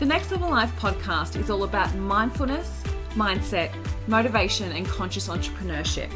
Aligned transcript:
The 0.00 0.06
Next 0.06 0.32
Level 0.32 0.50
Life 0.50 0.74
podcast 0.76 1.40
is 1.40 1.50
all 1.50 1.62
about 1.62 1.94
mindfulness, 1.94 2.82
mindset, 3.10 3.72
motivation, 4.08 4.72
and 4.72 4.84
conscious 4.84 5.28
entrepreneurship. 5.28 6.10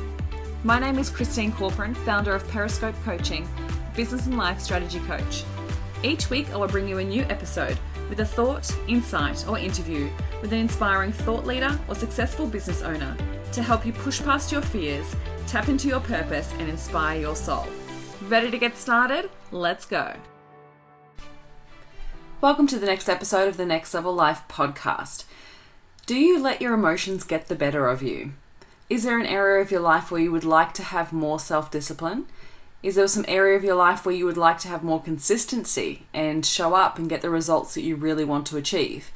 My 0.64 0.80
name 0.80 0.98
is 0.98 1.08
Christine 1.08 1.52
Corcoran, 1.52 1.94
founder 1.94 2.34
of 2.34 2.46
Periscope 2.48 2.96
Coaching, 3.04 3.48
business 3.94 4.26
and 4.26 4.36
life 4.36 4.60
strategy 4.60 4.98
coach. 5.00 5.44
Each 6.02 6.28
week, 6.28 6.50
I 6.50 6.56
will 6.56 6.66
bring 6.66 6.88
you 6.88 6.98
a 6.98 7.04
new 7.04 7.22
episode 7.24 7.78
with 8.08 8.18
a 8.18 8.24
thought, 8.24 8.68
insight, 8.88 9.46
or 9.46 9.60
interview 9.60 10.10
with 10.42 10.52
an 10.52 10.58
inspiring 10.58 11.12
thought 11.12 11.46
leader 11.46 11.78
or 11.86 11.94
successful 11.94 12.48
business 12.48 12.82
owner 12.82 13.16
to 13.52 13.62
help 13.62 13.86
you 13.86 13.92
push 13.92 14.20
past 14.20 14.50
your 14.50 14.60
fears, 14.60 15.14
tap 15.46 15.68
into 15.68 15.86
your 15.86 16.00
purpose, 16.00 16.52
and 16.58 16.68
inspire 16.68 17.20
your 17.20 17.36
soul. 17.36 17.66
Ready 18.22 18.50
to 18.50 18.58
get 18.58 18.76
started? 18.76 19.30
Let's 19.52 19.86
go. 19.86 20.14
Welcome 22.40 22.68
to 22.68 22.78
the 22.78 22.86
next 22.86 23.08
episode 23.08 23.48
of 23.48 23.56
the 23.56 23.66
Next 23.66 23.92
Level 23.92 24.14
Life 24.14 24.42
podcast. 24.48 25.24
Do 26.06 26.14
you 26.14 26.40
let 26.40 26.62
your 26.62 26.72
emotions 26.72 27.24
get 27.24 27.48
the 27.48 27.56
better 27.56 27.88
of 27.88 28.00
you? 28.00 28.30
Is 28.88 29.02
there 29.02 29.18
an 29.18 29.26
area 29.26 29.60
of 29.60 29.72
your 29.72 29.80
life 29.80 30.12
where 30.12 30.20
you 30.20 30.30
would 30.30 30.44
like 30.44 30.72
to 30.74 30.84
have 30.84 31.12
more 31.12 31.40
self 31.40 31.68
discipline? 31.68 32.26
Is 32.80 32.94
there 32.94 33.08
some 33.08 33.24
area 33.26 33.56
of 33.56 33.64
your 33.64 33.74
life 33.74 34.06
where 34.06 34.14
you 34.14 34.24
would 34.24 34.36
like 34.36 34.58
to 34.60 34.68
have 34.68 34.84
more 34.84 35.02
consistency 35.02 36.06
and 36.14 36.46
show 36.46 36.74
up 36.74 36.96
and 36.96 37.08
get 37.08 37.22
the 37.22 37.28
results 37.28 37.74
that 37.74 37.82
you 37.82 37.96
really 37.96 38.24
want 38.24 38.46
to 38.46 38.56
achieve? 38.56 39.10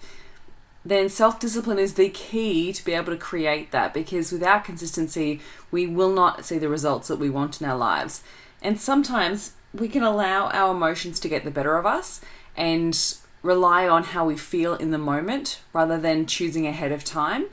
Then 0.84 1.08
self 1.08 1.38
discipline 1.38 1.78
is 1.78 1.94
the 1.94 2.08
key 2.08 2.72
to 2.72 2.84
be 2.84 2.92
able 2.92 3.12
to 3.12 3.16
create 3.16 3.70
that 3.70 3.94
because 3.94 4.32
without 4.32 4.64
consistency, 4.64 5.40
we 5.70 5.86
will 5.86 6.12
not 6.12 6.44
see 6.44 6.58
the 6.58 6.68
results 6.68 7.06
that 7.06 7.20
we 7.20 7.30
want 7.30 7.60
in 7.60 7.68
our 7.68 7.78
lives. 7.78 8.24
And 8.60 8.80
sometimes 8.80 9.52
we 9.72 9.86
can 9.86 10.02
allow 10.02 10.48
our 10.48 10.72
emotions 10.74 11.20
to 11.20 11.28
get 11.28 11.44
the 11.44 11.52
better 11.52 11.78
of 11.78 11.86
us 11.86 12.20
and 12.56 13.16
rely 13.42 13.88
on 13.88 14.04
how 14.04 14.24
we 14.24 14.36
feel 14.36 14.74
in 14.74 14.90
the 14.90 14.98
moment 14.98 15.60
rather 15.72 15.98
than 15.98 16.26
choosing 16.26 16.66
ahead 16.66 16.92
of 16.92 17.04
time. 17.04 17.46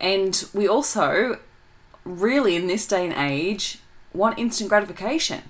And 0.00 0.44
we 0.54 0.68
also, 0.68 1.38
really, 2.04 2.56
in 2.56 2.66
this 2.66 2.86
day 2.86 3.04
and 3.04 3.14
age, 3.14 3.78
want 4.12 4.38
instant 4.38 4.68
gratification. 4.68 5.42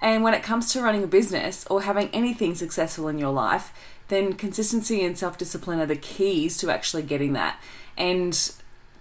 And 0.00 0.22
when 0.22 0.34
it 0.34 0.42
comes 0.42 0.72
to 0.72 0.82
running 0.82 1.04
a 1.04 1.08
business 1.08 1.66
or 1.68 1.82
having 1.82 2.08
anything 2.12 2.54
successful 2.54 3.08
in 3.08 3.18
your 3.18 3.32
life, 3.32 3.72
then 4.08 4.32
consistency 4.32 5.04
and 5.04 5.16
self 5.16 5.38
discipline 5.38 5.80
are 5.80 5.86
the 5.86 5.96
keys 5.96 6.56
to 6.58 6.70
actually 6.70 7.02
getting 7.02 7.32
that. 7.34 7.60
And 7.96 8.52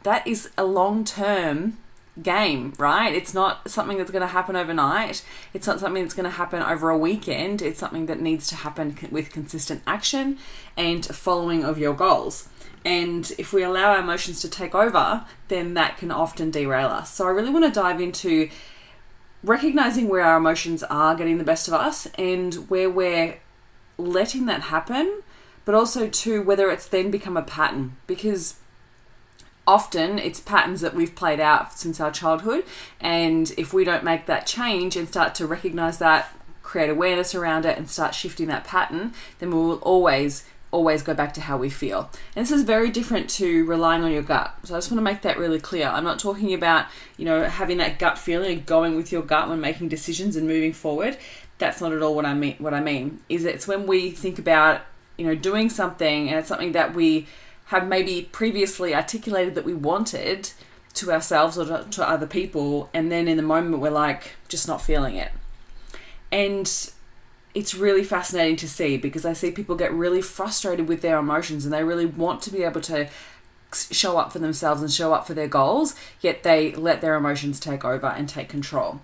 that 0.03 0.25
is 0.27 0.49
a 0.57 0.63
long 0.63 1.03
term 1.03 1.77
game, 2.21 2.73
right? 2.77 3.13
It's 3.13 3.33
not 3.33 3.69
something 3.69 3.97
that's 3.97 4.11
going 4.11 4.21
to 4.21 4.27
happen 4.27 4.55
overnight. 4.55 5.23
It's 5.53 5.67
not 5.67 5.79
something 5.79 6.03
that's 6.03 6.13
going 6.13 6.25
to 6.25 6.37
happen 6.37 6.61
over 6.61 6.89
a 6.89 6.97
weekend. 6.97 7.61
It's 7.61 7.79
something 7.79 8.07
that 8.07 8.19
needs 8.19 8.47
to 8.47 8.55
happen 8.55 8.97
with 9.11 9.31
consistent 9.31 9.81
action 9.87 10.37
and 10.75 11.05
following 11.05 11.63
of 11.63 11.77
your 11.77 11.93
goals. 11.93 12.49
And 12.85 13.31
if 13.37 13.51
we 13.51 13.63
allow 13.63 13.91
our 13.91 13.99
emotions 13.99 14.41
to 14.41 14.49
take 14.49 14.73
over, 14.73 15.25
then 15.49 15.73
that 15.73 15.97
can 15.97 16.11
often 16.11 16.51
derail 16.51 16.87
us. 16.87 17.13
So 17.13 17.27
I 17.27 17.31
really 17.31 17.51
want 17.51 17.65
to 17.65 17.71
dive 17.71 17.99
into 17.99 18.49
recognizing 19.43 20.07
where 20.07 20.23
our 20.23 20.37
emotions 20.37 20.83
are 20.83 21.15
getting 21.15 21.37
the 21.37 21.43
best 21.43 21.67
of 21.67 21.73
us 21.73 22.07
and 22.17 22.53
where 22.69 22.89
we're 22.89 23.39
letting 23.97 24.45
that 24.45 24.63
happen, 24.63 25.21
but 25.65 25.75
also 25.75 26.07
to 26.07 26.41
whether 26.41 26.69
it's 26.69 26.87
then 26.87 27.11
become 27.11 27.37
a 27.37 27.41
pattern 27.41 27.97
because 28.07 28.55
often 29.69 30.17
it's 30.17 30.39
patterns 30.39 30.81
that 30.81 30.95
we've 30.95 31.13
played 31.13 31.39
out 31.39 31.77
since 31.77 32.01
our 32.01 32.09
childhood. 32.09 32.65
And 32.99 33.51
if 33.55 33.71
we 33.71 33.83
don't 33.83 34.03
make 34.03 34.25
that 34.25 34.47
change 34.47 34.95
and 34.95 35.07
start 35.07 35.35
to 35.35 35.45
recognize 35.45 35.99
that, 35.99 36.35
create 36.63 36.89
awareness 36.89 37.35
around 37.35 37.67
it, 37.67 37.77
and 37.77 37.87
start 37.87 38.15
shifting 38.15 38.47
that 38.47 38.63
pattern, 38.63 39.13
then 39.37 39.51
we 39.51 39.57
will 39.57 39.75
always 39.75 40.43
always 40.71 41.01
go 41.01 41.15
back 41.15 41.33
to 41.33 41.41
how 41.41 41.57
we 41.57 41.69
feel. 41.69 42.11
And 42.35 42.45
this 42.45 42.51
is 42.51 42.61
very 42.61 42.91
different 42.91 43.27
to 43.31 43.65
relying 43.65 44.03
on 44.03 44.11
your 44.11 44.21
gut. 44.21 44.55
So 44.63 44.75
I 44.75 44.77
just 44.77 44.91
want 44.91 44.99
to 44.99 45.03
make 45.03 45.23
that 45.23 45.39
really 45.39 45.59
clear. 45.59 45.87
I'm 45.87 46.03
not 46.03 46.19
talking 46.19 46.53
about, 46.53 46.85
you 47.17 47.25
know, 47.25 47.45
having 47.45 47.77
that 47.77 47.97
gut 47.97 48.19
feeling 48.19 48.51
and 48.51 48.65
going 48.67 48.95
with 48.95 49.11
your 49.11 49.23
gut 49.23 49.49
when 49.49 49.59
making 49.59 49.89
decisions 49.89 50.35
and 50.35 50.47
moving 50.47 50.73
forward. 50.73 51.17
That's 51.57 51.81
not 51.81 51.91
at 51.91 52.03
all 52.03 52.13
what 52.13 52.25
I 52.25 52.35
mean 52.35 52.55
what 52.59 52.75
I 52.75 52.81
mean. 52.81 53.19
Is 53.29 53.45
it's 53.45 53.67
when 53.67 53.87
we 53.87 54.11
think 54.11 54.37
about, 54.37 54.81
you 55.17 55.25
know, 55.25 55.35
doing 55.35 55.69
something 55.69 56.29
and 56.29 56.37
it's 56.37 56.49
something 56.49 56.73
that 56.73 56.93
we 56.93 57.27
have 57.69 57.87
maybe 57.87 58.27
previously 58.31 58.95
articulated 58.95 59.53
that 59.53 59.63
we 59.63 59.75
wanted 59.75 60.51
to 60.95 61.11
ourselves 61.11 61.55
or 61.55 61.83
to, 61.83 62.09
other 62.09 62.25
people, 62.25 62.89
and 62.95 63.11
then 63.11 63.27
in 63.27 63.37
the 63.37 63.43
moment 63.43 63.79
we're 63.79 63.91
like 63.91 64.35
just 64.47 64.67
not 64.67 64.81
feeling 64.81 65.15
it. 65.15 65.31
And 66.31 66.67
it's 67.53 67.75
really 67.75 68.03
fascinating 68.03 68.55
to 68.55 68.67
see 68.67 68.97
because 68.97 69.23
I 69.23 69.33
see 69.33 69.51
people 69.51 69.75
get 69.75 69.93
really 69.93 70.21
frustrated 70.21 70.87
with 70.87 71.01
their 71.01 71.19
emotions 71.19 71.63
and 71.63 71.71
they 71.71 71.83
really 71.83 72.07
want 72.07 72.41
to 72.43 72.51
be 72.51 72.63
able 72.63 72.81
to 72.81 73.07
show 73.71 74.17
up 74.17 74.31
for 74.33 74.39
themselves 74.39 74.81
and 74.81 74.91
show 74.91 75.13
up 75.13 75.27
for 75.27 75.35
their 75.35 75.47
goals, 75.47 75.93
yet 76.21 76.41
they 76.41 76.73
let 76.73 77.01
their 77.01 77.13
emotions 77.13 77.59
take 77.59 77.85
over 77.85 78.07
and 78.07 78.27
take 78.27 78.49
control. 78.49 79.01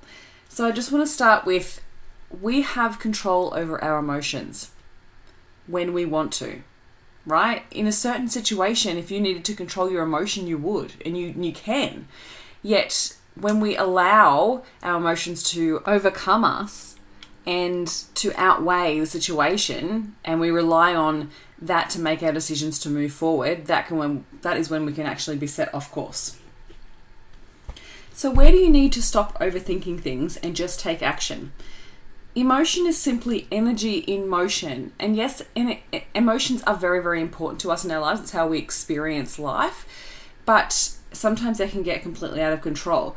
So 0.50 0.68
I 0.68 0.72
just 0.72 0.92
want 0.92 1.06
to 1.06 1.12
start 1.12 1.46
with 1.46 1.84
we 2.42 2.64
have 2.64 2.98
control 2.98 3.54
over 3.56 3.82
our 3.84 4.00
emotions 4.00 4.72
when 5.68 5.94
we 5.94 6.04
want 6.04 6.34
to 6.34 6.64
right? 7.26 7.64
In 7.72 7.88
a 7.88 7.92
certain 7.92 8.28
situation, 8.28 8.98
if 8.98 9.12
you 9.12 9.20
needed 9.20 9.46
to 9.46 9.56
control 9.56 9.92
your 9.92 10.04
emotion, 10.04 10.48
you 10.48 10.58
would, 10.58 10.94
and 11.06 11.18
you, 11.18 11.34
you 11.38 11.52
can. 11.52 12.08
Yet, 12.62 13.16
when 13.40 13.60
we 13.60 13.76
allow 13.76 14.64
our 14.82 14.98
emotions 14.98 15.44
to 15.52 15.82
overcome 15.86 16.44
us 16.44 16.96
and 17.46 17.88
to 18.16 18.34
outweigh 18.36 19.00
the 19.00 19.06
situation, 19.06 20.16
and 20.24 20.40
we 20.40 20.50
rely 20.50 20.96
on 20.96 21.30
that 21.62 21.90
to 21.92 22.00
make 22.00 22.24
our 22.24 22.32
decisions 22.32 22.80
to 22.80 22.90
move 22.90 23.14
forward, 23.14 23.66
that 23.66 23.88
can 23.88 23.98
when 23.98 24.26
that 24.42 24.58
is 24.58 24.70
when 24.70 24.86
we 24.86 24.94
can 24.94 25.06
actually 25.06 25.38
be 25.38 25.48
set 25.48 25.74
off 25.74 25.92
course. 25.92 26.38
So, 28.14 28.32
where 28.32 28.52
do 28.52 28.58
you 28.58 28.70
need 28.70 28.94
to 28.94 29.02
stop 29.02 29.38
overthinking 29.40 30.00
things 30.00 30.38
and 30.38 30.56
just 30.56 30.80
take 30.80 31.02
action? 31.02 31.52
Emotion 32.36 32.86
is 32.86 32.98
simply 32.98 33.48
energy 33.52 34.00
in 34.00 34.28
motion. 34.28 34.92
And 35.00 35.16
yes, 35.16 35.42
emotions 36.14 36.62
are 36.64 36.76
very, 36.76 37.02
very 37.02 37.22
important 37.22 37.62
to 37.62 37.72
us 37.72 37.86
in 37.86 37.92
our 37.92 38.02
lives. 38.02 38.22
It's 38.22 38.32
how 38.32 38.48
we 38.48 38.60
experience 38.60 39.40
life. 39.40 39.88
But 40.46 40.74
sometimes 41.12 41.58
they 41.58 41.70
can 41.70 41.82
get 41.82 42.02
completely 42.02 42.42
out 42.42 42.54
of 42.54 42.62
control. 42.62 43.16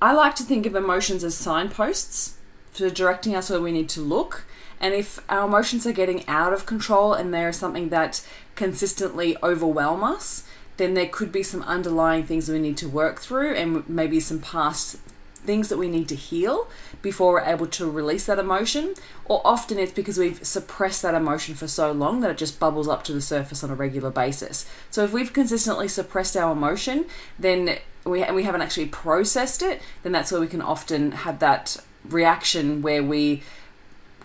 I 0.00 0.12
like 0.12 0.34
to 0.36 0.42
think 0.42 0.66
of 0.66 0.74
emotions 0.74 1.24
as 1.24 1.34
signposts 1.34 2.36
for 2.72 2.90
directing 2.90 3.34
us 3.34 3.50
where 3.50 3.60
we 3.60 3.72
need 3.72 3.88
to 3.90 4.00
look. 4.00 4.44
And 4.80 4.94
if 4.94 5.20
our 5.28 5.46
emotions 5.46 5.86
are 5.86 5.92
getting 5.92 6.26
out 6.28 6.52
of 6.52 6.66
control 6.66 7.14
and 7.14 7.32
they're 7.32 7.52
something 7.52 7.88
that 7.88 8.26
consistently 8.54 9.36
overwhelm 9.42 10.02
us, 10.02 10.44
then 10.76 10.94
there 10.94 11.06
could 11.06 11.30
be 11.30 11.42
some 11.42 11.62
underlying 11.62 12.24
things 12.24 12.48
we 12.48 12.58
need 12.58 12.76
to 12.78 12.88
work 12.88 13.20
through 13.20 13.54
and 13.54 13.88
maybe 13.88 14.18
some 14.18 14.40
past 14.40 14.98
things 15.44 15.68
that 15.68 15.78
we 15.78 15.88
need 15.88 16.08
to 16.08 16.14
heal 16.14 16.68
before 17.00 17.32
we're 17.34 17.40
able 17.40 17.66
to 17.66 17.90
release 17.90 18.26
that 18.26 18.38
emotion, 18.38 18.94
or 19.24 19.40
often 19.44 19.78
it's 19.78 19.92
because 19.92 20.18
we've 20.18 20.44
suppressed 20.44 21.02
that 21.02 21.14
emotion 21.14 21.54
for 21.54 21.66
so 21.66 21.92
long 21.92 22.20
that 22.20 22.30
it 22.30 22.38
just 22.38 22.60
bubbles 22.60 22.88
up 22.88 23.02
to 23.04 23.12
the 23.12 23.20
surface 23.20 23.64
on 23.64 23.70
a 23.70 23.74
regular 23.74 24.10
basis. 24.10 24.66
So 24.90 25.04
if 25.04 25.12
we've 25.12 25.32
consistently 25.32 25.88
suppressed 25.88 26.36
our 26.36 26.52
emotion, 26.52 27.06
then 27.38 27.78
we 28.04 28.22
and 28.22 28.34
we 28.34 28.44
haven't 28.44 28.62
actually 28.62 28.86
processed 28.86 29.62
it, 29.62 29.80
then 30.02 30.12
that's 30.12 30.32
where 30.32 30.40
we 30.40 30.48
can 30.48 30.62
often 30.62 31.12
have 31.12 31.38
that 31.40 31.76
reaction 32.04 32.82
where 32.82 33.02
we 33.02 33.42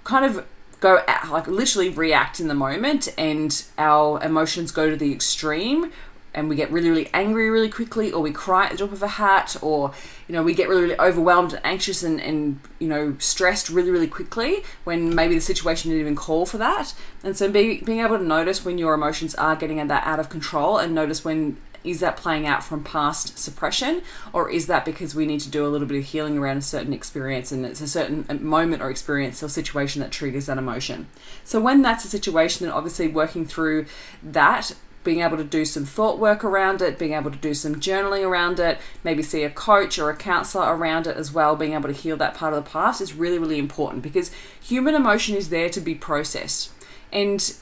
kind 0.04 0.26
of 0.26 0.46
go 0.80 1.02
like 1.30 1.48
literally 1.48 1.90
react 1.90 2.40
in 2.40 2.48
the 2.48 2.54
moment 2.54 3.08
and 3.18 3.66
our 3.78 4.24
emotions 4.24 4.72
go 4.72 4.90
to 4.90 4.96
the 4.96 5.12
extreme 5.12 5.92
and 6.38 6.48
we 6.48 6.56
get 6.56 6.72
really, 6.72 6.90
really 6.90 7.10
angry 7.16 7.50
really 7.50 7.70
quickly, 7.70 8.12
or 8.12 8.22
we 8.22 8.32
cry 8.32 8.66
at 8.66 8.72
the 8.72 8.78
drop 8.78 8.92
of 8.92 9.02
a 9.02 9.08
hat, 9.08 9.58
or 9.62 9.92
you 10.28 10.34
know 10.34 10.44
we 10.44 10.54
get 10.54 10.70
really, 10.70 10.84
really 10.84 11.00
overwhelmed 11.00 11.54
and 11.54 11.66
anxious 11.66 12.04
and, 12.04 12.22
and 12.22 12.60
you 12.78 12.88
know 12.88 13.16
stressed 13.18 13.70
really, 13.70 13.90
really 13.90 14.08
quickly 14.08 14.64
when 14.84 15.14
maybe 15.16 15.34
the 15.34 15.42
situation 15.42 15.90
didn't 15.90 16.02
even 16.02 16.16
call 16.16 16.46
for 16.46 16.60
that. 16.60 16.94
And 17.24 17.36
so 17.36 17.52
be, 17.52 17.82
being 17.82 18.02
able 18.02 18.20
to 18.20 18.24
notice 18.24 18.64
when 18.64 18.78
your 18.78 18.94
emotions 18.94 19.34
are 19.36 19.56
getting 19.56 19.86
that 19.86 20.06
out 20.06 20.20
of 20.20 20.30
control, 20.30 20.78
and 20.78 20.94
notice 20.94 21.26
when 21.26 21.58
is 21.84 22.02
that 22.02 22.18
playing 22.18 22.46
out 22.46 22.64
from 22.64 22.84
past 22.84 23.38
suppression, 23.40 24.02
or 24.34 24.50
is 24.50 24.68
that 24.68 24.86
because 24.86 25.16
we 25.16 25.26
need 25.26 25.40
to 25.40 25.50
do 25.50 25.66
a 25.66 25.70
little 25.70 25.88
bit 25.88 25.98
of 25.98 26.04
healing 26.04 26.38
around 26.38 26.58
a 26.58 26.62
certain 26.62 26.94
experience 26.94 27.52
and 27.52 27.66
it's 27.66 27.82
a 27.82 27.88
certain 27.88 28.26
uh, 28.30 28.34
moment 28.36 28.82
or 28.82 28.90
experience 28.90 29.42
or 29.42 29.50
situation 29.50 30.02
that 30.02 30.12
triggers 30.12 30.46
that 30.46 30.58
emotion? 30.60 31.08
So, 31.44 31.60
when 31.60 31.82
that's 31.82 32.06
a 32.06 32.10
situation, 32.10 32.66
then 32.66 32.74
obviously 32.74 33.08
working 33.08 33.46
through 33.46 33.88
that 34.22 34.74
being 35.08 35.22
able 35.22 35.38
to 35.38 35.44
do 35.46 35.64
some 35.64 35.86
thought 35.86 36.20
work 36.20 36.44
around 36.44 36.82
it, 36.82 37.00
being 37.00 37.14
able 37.14 37.32
to 37.32 37.38
do 37.38 37.54
some 37.54 37.76
journaling 37.76 38.28
around 38.28 38.60
it, 38.60 38.78
maybe 39.06 39.24
see 39.24 39.42
a 39.46 39.50
coach 39.50 39.98
or 39.98 40.10
a 40.10 40.16
counselor 40.18 40.76
around 40.76 41.08
it 41.08 41.16
as 41.16 41.32
well, 41.32 41.56
being 41.56 41.72
able 41.72 41.88
to 41.88 41.96
heal 41.96 42.18
that 42.18 42.34
part 42.34 42.54
of 42.54 42.62
the 42.62 42.70
past 42.70 43.00
is 43.00 43.14
really, 43.14 43.40
really 43.40 43.58
important 43.58 44.04
because 44.04 44.32
human 44.62 44.96
emotion 44.96 45.38
is 45.38 45.48
there 45.48 45.70
to 45.70 45.80
be 45.80 45.96
processed. 45.96 46.72
And 47.14 47.56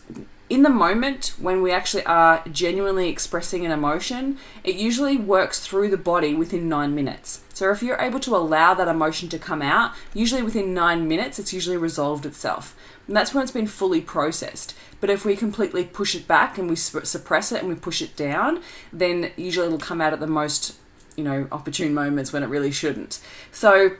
in 0.49 0.63
the 0.63 0.71
moment 0.71 1.35
when 1.39 1.61
we 1.61 1.71
actually 1.71 2.03
are 2.05 2.43
genuinely 2.51 3.09
expressing 3.09 3.63
an 3.63 3.71
emotion, 3.71 4.39
it 4.63 4.73
usually 4.73 5.15
works 5.15 5.59
through 5.59 5.91
the 5.91 5.97
body 5.97 6.33
within 6.33 6.67
nine 6.67 6.95
minutes. 6.95 7.41
So 7.53 7.69
if 7.69 7.83
you're 7.83 8.01
able 8.01 8.19
to 8.21 8.35
allow 8.35 8.73
that 8.73 8.87
emotion 8.87 9.29
to 9.29 9.37
come 9.37 9.61
out, 9.61 9.91
usually 10.15 10.41
within 10.41 10.73
nine 10.73 11.07
minutes, 11.07 11.37
it's 11.37 11.53
usually 11.53 11.77
resolved 11.77 12.25
itself. 12.25 12.75
And 13.07 13.15
that's 13.15 13.33
when 13.33 13.43
it's 13.43 13.51
been 13.51 13.67
fully 13.67 14.01
processed. 14.01 14.75
But 14.99 15.09
if 15.09 15.25
we 15.25 15.35
completely 15.35 15.83
push 15.83 16.15
it 16.15 16.27
back 16.27 16.57
and 16.57 16.69
we 16.69 16.75
suppress 16.75 17.51
it 17.51 17.59
and 17.59 17.69
we 17.69 17.75
push 17.75 18.01
it 18.01 18.15
down, 18.15 18.61
then 18.91 19.31
usually 19.35 19.67
it'll 19.67 19.77
come 19.77 20.01
out 20.01 20.13
at 20.13 20.19
the 20.19 20.27
most, 20.27 20.75
you 21.15 21.23
know, 21.23 21.47
opportune 21.51 21.93
moments 21.93 22.33
when 22.33 22.41
it 22.43 22.47
really 22.47 22.71
shouldn't. 22.71 23.19
So 23.51 23.91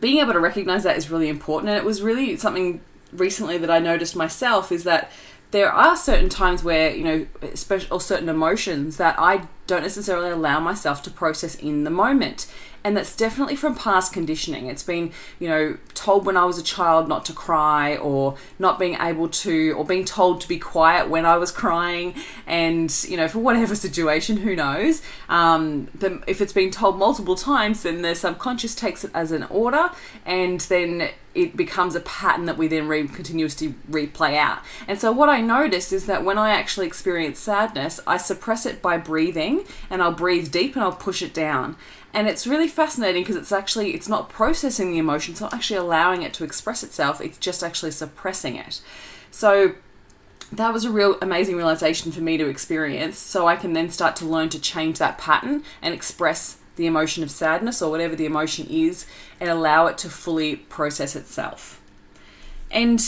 being 0.00 0.18
able 0.18 0.32
to 0.32 0.40
recognize 0.40 0.82
that 0.82 0.96
is 0.96 1.10
really 1.10 1.28
important. 1.28 1.70
And 1.70 1.78
it 1.78 1.84
was 1.84 2.02
really 2.02 2.36
something 2.36 2.80
recently 3.12 3.56
that 3.58 3.70
I 3.70 3.78
noticed 3.78 4.16
myself 4.16 4.72
is 4.72 4.84
that 4.84 5.10
there 5.50 5.72
are 5.72 5.96
certain 5.96 6.28
times 6.28 6.62
where 6.62 6.94
you 6.94 7.04
know 7.04 7.26
special 7.54 7.96
or 7.96 8.00
certain 8.00 8.28
emotions 8.28 8.96
that 8.98 9.18
I 9.18 9.48
don't 9.66 9.82
necessarily 9.82 10.30
allow 10.30 10.60
myself 10.60 11.02
to 11.02 11.10
process 11.10 11.54
in 11.54 11.84
the 11.84 11.90
moment. 11.90 12.46
And 12.84 12.96
that's 12.96 13.14
definitely 13.16 13.56
from 13.56 13.74
past 13.74 14.12
conditioning. 14.12 14.66
It's 14.66 14.82
been 14.82 15.12
you 15.38 15.48
know 15.48 15.78
told 15.94 16.26
when 16.26 16.36
I 16.36 16.44
was 16.44 16.58
a 16.58 16.62
child 16.62 17.08
not 17.08 17.24
to 17.26 17.32
cry 17.32 17.96
or 17.96 18.36
not 18.58 18.78
being 18.78 18.96
able 19.00 19.28
to 19.28 19.72
or 19.72 19.84
being 19.84 20.04
told 20.04 20.40
to 20.42 20.48
be 20.48 20.58
quiet 20.58 21.08
when 21.08 21.26
I 21.26 21.36
was 21.38 21.50
crying. 21.50 22.14
And 22.46 22.94
you 23.08 23.16
know 23.16 23.28
for 23.28 23.40
whatever 23.40 23.74
situation 23.88 24.38
who 24.38 24.54
knows? 24.54 25.02
Um, 25.28 25.88
if 26.26 26.40
it's 26.40 26.52
been 26.52 26.70
told 26.70 26.98
multiple 26.98 27.36
times 27.36 27.82
then 27.82 28.02
the 28.02 28.14
subconscious 28.14 28.74
takes 28.74 29.04
it 29.04 29.10
as 29.14 29.32
an 29.32 29.44
order. 29.44 29.90
And 30.24 30.60
then 30.60 31.10
it 31.38 31.56
becomes 31.56 31.94
a 31.94 32.00
pattern 32.00 32.46
that 32.46 32.58
we 32.58 32.66
then 32.66 32.88
re- 32.88 33.06
continuously 33.06 33.74
replay 33.88 34.36
out. 34.36 34.58
And 34.88 34.98
so 35.00 35.12
what 35.12 35.28
I 35.28 35.40
noticed 35.40 35.92
is 35.92 36.06
that 36.06 36.24
when 36.24 36.36
I 36.36 36.50
actually 36.50 36.86
experience 36.86 37.38
sadness, 37.38 38.00
I 38.06 38.16
suppress 38.16 38.66
it 38.66 38.82
by 38.82 38.98
breathing 38.98 39.64
and 39.88 40.02
I'll 40.02 40.12
breathe 40.12 40.50
deep 40.50 40.74
and 40.74 40.82
I'll 40.82 40.92
push 40.92 41.22
it 41.22 41.32
down. 41.32 41.76
And 42.12 42.26
it's 42.26 42.46
really 42.46 42.66
fascinating 42.66 43.22
because 43.22 43.36
it's 43.36 43.52
actually 43.52 43.94
it's 43.94 44.08
not 44.08 44.28
processing 44.28 44.90
the 44.90 44.98
emotion, 44.98 45.32
it's 45.32 45.40
not 45.40 45.54
actually 45.54 45.76
allowing 45.76 46.22
it 46.22 46.32
to 46.34 46.44
express 46.44 46.82
itself, 46.82 47.20
it's 47.20 47.38
just 47.38 47.62
actually 47.62 47.92
suppressing 47.92 48.56
it. 48.56 48.80
So 49.30 49.74
that 50.50 50.72
was 50.72 50.84
a 50.84 50.90
real 50.90 51.18
amazing 51.22 51.56
realization 51.56 52.10
for 52.10 52.20
me 52.20 52.36
to 52.38 52.48
experience 52.48 53.18
so 53.18 53.46
I 53.46 53.56
can 53.56 53.74
then 53.74 53.90
start 53.90 54.16
to 54.16 54.24
learn 54.24 54.48
to 54.48 54.60
change 54.60 54.98
that 54.98 55.18
pattern 55.18 55.62
and 55.82 55.94
express 55.94 56.57
the 56.78 56.86
emotion 56.86 57.22
of 57.22 57.30
sadness 57.30 57.82
or 57.82 57.90
whatever 57.90 58.16
the 58.16 58.24
emotion 58.24 58.66
is 58.70 59.04
and 59.38 59.50
allow 59.50 59.86
it 59.86 59.98
to 59.98 60.08
fully 60.08 60.56
process 60.56 61.14
itself. 61.14 61.82
And 62.70 63.00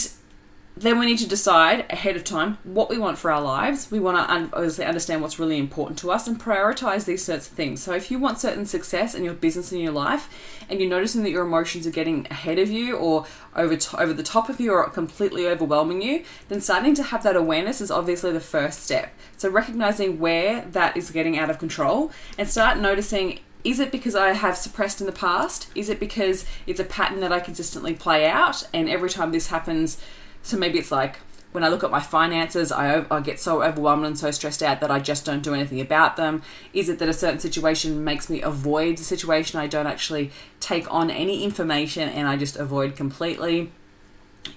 then 0.77 0.97
we 0.99 1.05
need 1.05 1.17
to 1.17 1.27
decide 1.27 1.85
ahead 1.89 2.15
of 2.15 2.23
time 2.23 2.57
what 2.63 2.89
we 2.89 2.97
want 2.97 3.17
for 3.17 3.29
our 3.29 3.41
lives. 3.41 3.91
We 3.91 3.99
want 3.99 4.17
to 4.17 4.33
un- 4.33 4.49
obviously 4.53 4.85
understand 4.85 5.21
what's 5.21 5.37
really 5.37 5.57
important 5.57 5.99
to 5.99 6.11
us 6.11 6.27
and 6.27 6.39
prioritize 6.39 7.05
these 7.05 7.23
sorts 7.23 7.47
of 7.47 7.53
things. 7.53 7.83
So, 7.83 7.93
if 7.93 8.09
you 8.09 8.17
want 8.19 8.39
certain 8.39 8.65
success 8.65 9.13
in 9.13 9.23
your 9.23 9.33
business 9.33 9.71
and 9.71 9.81
your 9.81 9.91
life, 9.91 10.29
and 10.69 10.79
you're 10.79 10.89
noticing 10.89 11.23
that 11.23 11.29
your 11.29 11.45
emotions 11.45 11.85
are 11.85 11.91
getting 11.91 12.25
ahead 12.31 12.57
of 12.57 12.69
you 12.71 12.95
or 12.95 13.25
over 13.55 13.75
to- 13.75 14.01
over 14.01 14.13
the 14.13 14.23
top 14.23 14.49
of 14.49 14.59
you 14.59 14.71
or 14.71 14.89
completely 14.89 15.45
overwhelming 15.45 16.01
you, 16.01 16.23
then 16.47 16.61
starting 16.61 16.95
to 16.95 17.03
have 17.03 17.21
that 17.23 17.35
awareness 17.35 17.81
is 17.81 17.91
obviously 17.91 18.31
the 18.31 18.39
first 18.39 18.81
step. 18.81 19.13
So, 19.37 19.49
recognizing 19.49 20.19
where 20.19 20.61
that 20.71 20.95
is 20.95 21.11
getting 21.11 21.37
out 21.37 21.49
of 21.49 21.59
control 21.59 22.11
and 22.37 22.49
start 22.49 22.79
noticing 22.79 23.39
is 23.63 23.79
it 23.79 23.91
because 23.91 24.15
I 24.15 24.33
have 24.33 24.57
suppressed 24.57 25.01
in 25.01 25.07
the 25.07 25.13
past? 25.13 25.69
Is 25.75 25.89
it 25.89 25.99
because 25.99 26.45
it's 26.65 26.79
a 26.79 26.85
pattern 26.85 27.19
that 27.21 27.31
I 27.31 27.39
consistently 27.39 27.93
play 27.93 28.27
out 28.27 28.67
and 28.73 28.89
every 28.89 29.09
time 29.09 29.31
this 29.31 29.47
happens, 29.47 29.97
so 30.41 30.57
maybe 30.57 30.79
it's 30.79 30.91
like 30.91 31.17
when 31.51 31.63
I 31.63 31.67
look 31.67 31.83
at 31.83 31.91
my 31.91 31.99
finances, 31.99 32.71
I, 32.71 33.05
I 33.11 33.19
get 33.19 33.39
so 33.39 33.61
overwhelmed 33.61 34.05
and 34.05 34.17
so 34.17 34.31
stressed 34.31 34.63
out 34.63 34.79
that 34.79 34.89
I 34.89 34.99
just 34.99 35.25
don't 35.25 35.43
do 35.43 35.53
anything 35.53 35.81
about 35.81 36.15
them. 36.15 36.43
Is 36.73 36.87
it 36.87 36.99
that 36.99 37.09
a 37.09 37.13
certain 37.13 37.39
situation 37.39 38.03
makes 38.03 38.29
me 38.29 38.41
avoid 38.41 38.97
the 38.97 39.03
situation? 39.03 39.59
I 39.59 39.67
don't 39.67 39.87
actually 39.87 40.31
take 40.59 40.91
on 40.91 41.11
any 41.11 41.43
information 41.43 42.07
and 42.07 42.27
I 42.27 42.37
just 42.37 42.55
avoid 42.55 42.95
completely. 42.95 43.71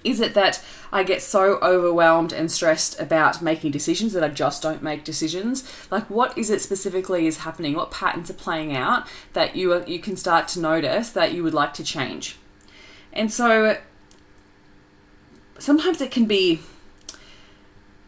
Is 0.02 0.20
it 0.20 0.34
that 0.34 0.62
I 0.92 1.02
get 1.02 1.22
so 1.22 1.58
overwhelmed 1.60 2.32
and 2.32 2.50
stressed 2.50 3.00
about 3.00 3.42
making 3.42 3.70
decisions 3.70 4.12
that 4.12 4.24
I 4.24 4.28
just 4.28 4.62
don't 4.62 4.82
make 4.82 5.04
decisions? 5.04 5.64
Like, 5.90 6.08
what 6.10 6.36
is 6.36 6.50
it 6.50 6.60
specifically 6.60 7.26
is 7.26 7.38
happening? 7.38 7.74
What 7.74 7.90
patterns 7.90 8.30
are 8.30 8.34
playing 8.34 8.74
out 8.76 9.06
that 9.32 9.56
you 9.56 9.72
are, 9.72 9.82
you 9.84 9.98
can 9.98 10.16
start 10.16 10.48
to 10.48 10.60
notice 10.60 11.10
that 11.10 11.32
you 11.32 11.42
would 11.42 11.54
like 11.54 11.74
to 11.74 11.84
change? 11.84 12.36
And 13.12 13.32
so, 13.32 13.78
sometimes 15.58 16.00
it 16.00 16.10
can 16.10 16.26
be 16.26 16.60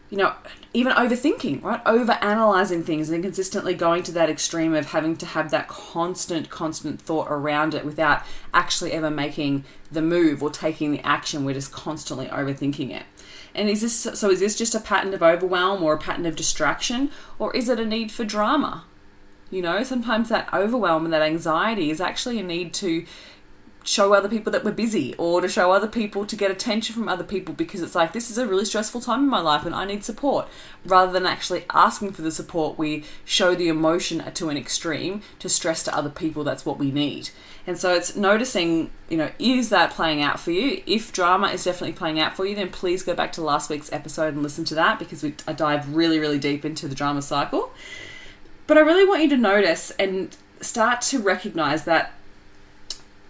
you 0.09 0.17
know, 0.17 0.33
even 0.73 0.93
overthinking, 0.93 1.61
right? 1.61 1.81
Over 1.85 2.13
analyzing 2.13 2.83
things 2.83 3.09
and 3.09 3.21
consistently 3.23 3.73
going 3.73 4.03
to 4.03 4.11
that 4.13 4.29
extreme 4.29 4.73
of 4.73 4.87
having 4.87 5.17
to 5.17 5.25
have 5.25 5.51
that 5.51 5.67
constant, 5.67 6.49
constant 6.49 7.01
thought 7.01 7.27
around 7.29 7.73
it 7.73 7.83
without 7.83 8.23
actually 8.53 8.93
ever 8.93 9.09
making 9.09 9.65
the 9.91 10.01
move 10.01 10.41
or 10.41 10.49
taking 10.49 10.91
the 10.91 11.01
action. 11.01 11.43
We're 11.43 11.55
just 11.55 11.73
constantly 11.73 12.27
overthinking 12.27 12.91
it. 12.91 13.03
And 13.53 13.69
is 13.69 13.81
this 13.81 14.19
so? 14.19 14.29
Is 14.29 14.39
this 14.39 14.55
just 14.55 14.75
a 14.75 14.79
pattern 14.79 15.13
of 15.13 15.23
overwhelm 15.23 15.83
or 15.83 15.93
a 15.93 15.97
pattern 15.97 16.25
of 16.25 16.35
distraction, 16.35 17.11
or 17.39 17.55
is 17.55 17.67
it 17.67 17.79
a 17.79 17.85
need 17.85 18.11
for 18.11 18.23
drama? 18.23 18.85
You 19.49 19.61
know, 19.61 19.81
sometimes 19.83 20.29
that 20.29 20.53
overwhelm 20.53 21.05
and 21.05 21.13
that 21.13 21.21
anxiety 21.21 21.89
is 21.89 21.99
actually 21.99 22.39
a 22.39 22.43
need 22.43 22.73
to 22.75 23.05
show 23.87 24.13
other 24.13 24.27
people 24.27 24.51
that 24.51 24.65
we're 24.65 24.71
busy 24.71 25.15
or 25.17 25.39
to 25.39 25.47
show 25.47 25.71
other 25.71 25.87
people 25.87 26.25
to 26.25 26.35
get 26.35 26.51
attention 26.51 26.93
from 26.93 27.07
other 27.07 27.23
people 27.23 27.55
because 27.55 27.81
it's 27.81 27.95
like 27.95 28.11
this 28.11 28.29
is 28.29 28.37
a 28.37 28.45
really 28.45 28.65
stressful 28.65 28.99
time 28.99 29.21
in 29.21 29.29
my 29.29 29.39
life 29.39 29.65
and 29.65 29.73
I 29.73 29.85
need 29.85 30.03
support. 30.03 30.49
Rather 30.85 31.13
than 31.13 31.25
actually 31.25 31.63
asking 31.69 32.11
for 32.11 32.21
the 32.21 32.31
support 32.31 32.77
we 32.77 33.05
show 33.23 33.55
the 33.55 33.69
emotion 33.69 34.21
to 34.33 34.49
an 34.49 34.57
extreme 34.57 35.21
to 35.39 35.47
stress 35.47 35.83
to 35.83 35.95
other 35.95 36.09
people. 36.09 36.43
That's 36.43 36.65
what 36.65 36.77
we 36.77 36.91
need. 36.91 37.29
And 37.65 37.77
so 37.77 37.93
it's 37.93 38.13
noticing 38.13 38.91
you 39.07 39.15
know 39.15 39.31
is 39.39 39.69
that 39.69 39.91
playing 39.91 40.21
out 40.21 40.37
for 40.37 40.51
you? 40.51 40.83
If 40.85 41.13
drama 41.13 41.47
is 41.47 41.63
definitely 41.63 41.93
playing 41.93 42.19
out 42.19 42.35
for 42.35 42.45
you 42.45 42.55
then 42.55 42.69
please 42.69 43.03
go 43.03 43.15
back 43.15 43.31
to 43.33 43.41
last 43.41 43.69
week's 43.69 43.91
episode 43.93 44.33
and 44.33 44.43
listen 44.43 44.65
to 44.65 44.75
that 44.75 44.99
because 44.99 45.23
we 45.23 45.33
I 45.47 45.53
dive 45.53 45.95
really 45.95 46.19
really 46.19 46.39
deep 46.39 46.65
into 46.65 46.89
the 46.89 46.95
drama 46.95 47.21
cycle. 47.21 47.71
But 48.67 48.77
I 48.77 48.81
really 48.81 49.07
want 49.07 49.23
you 49.23 49.29
to 49.29 49.37
notice 49.37 49.91
and 49.91 50.35
start 50.59 50.99
to 50.99 51.19
recognize 51.19 51.85
that 51.85 52.11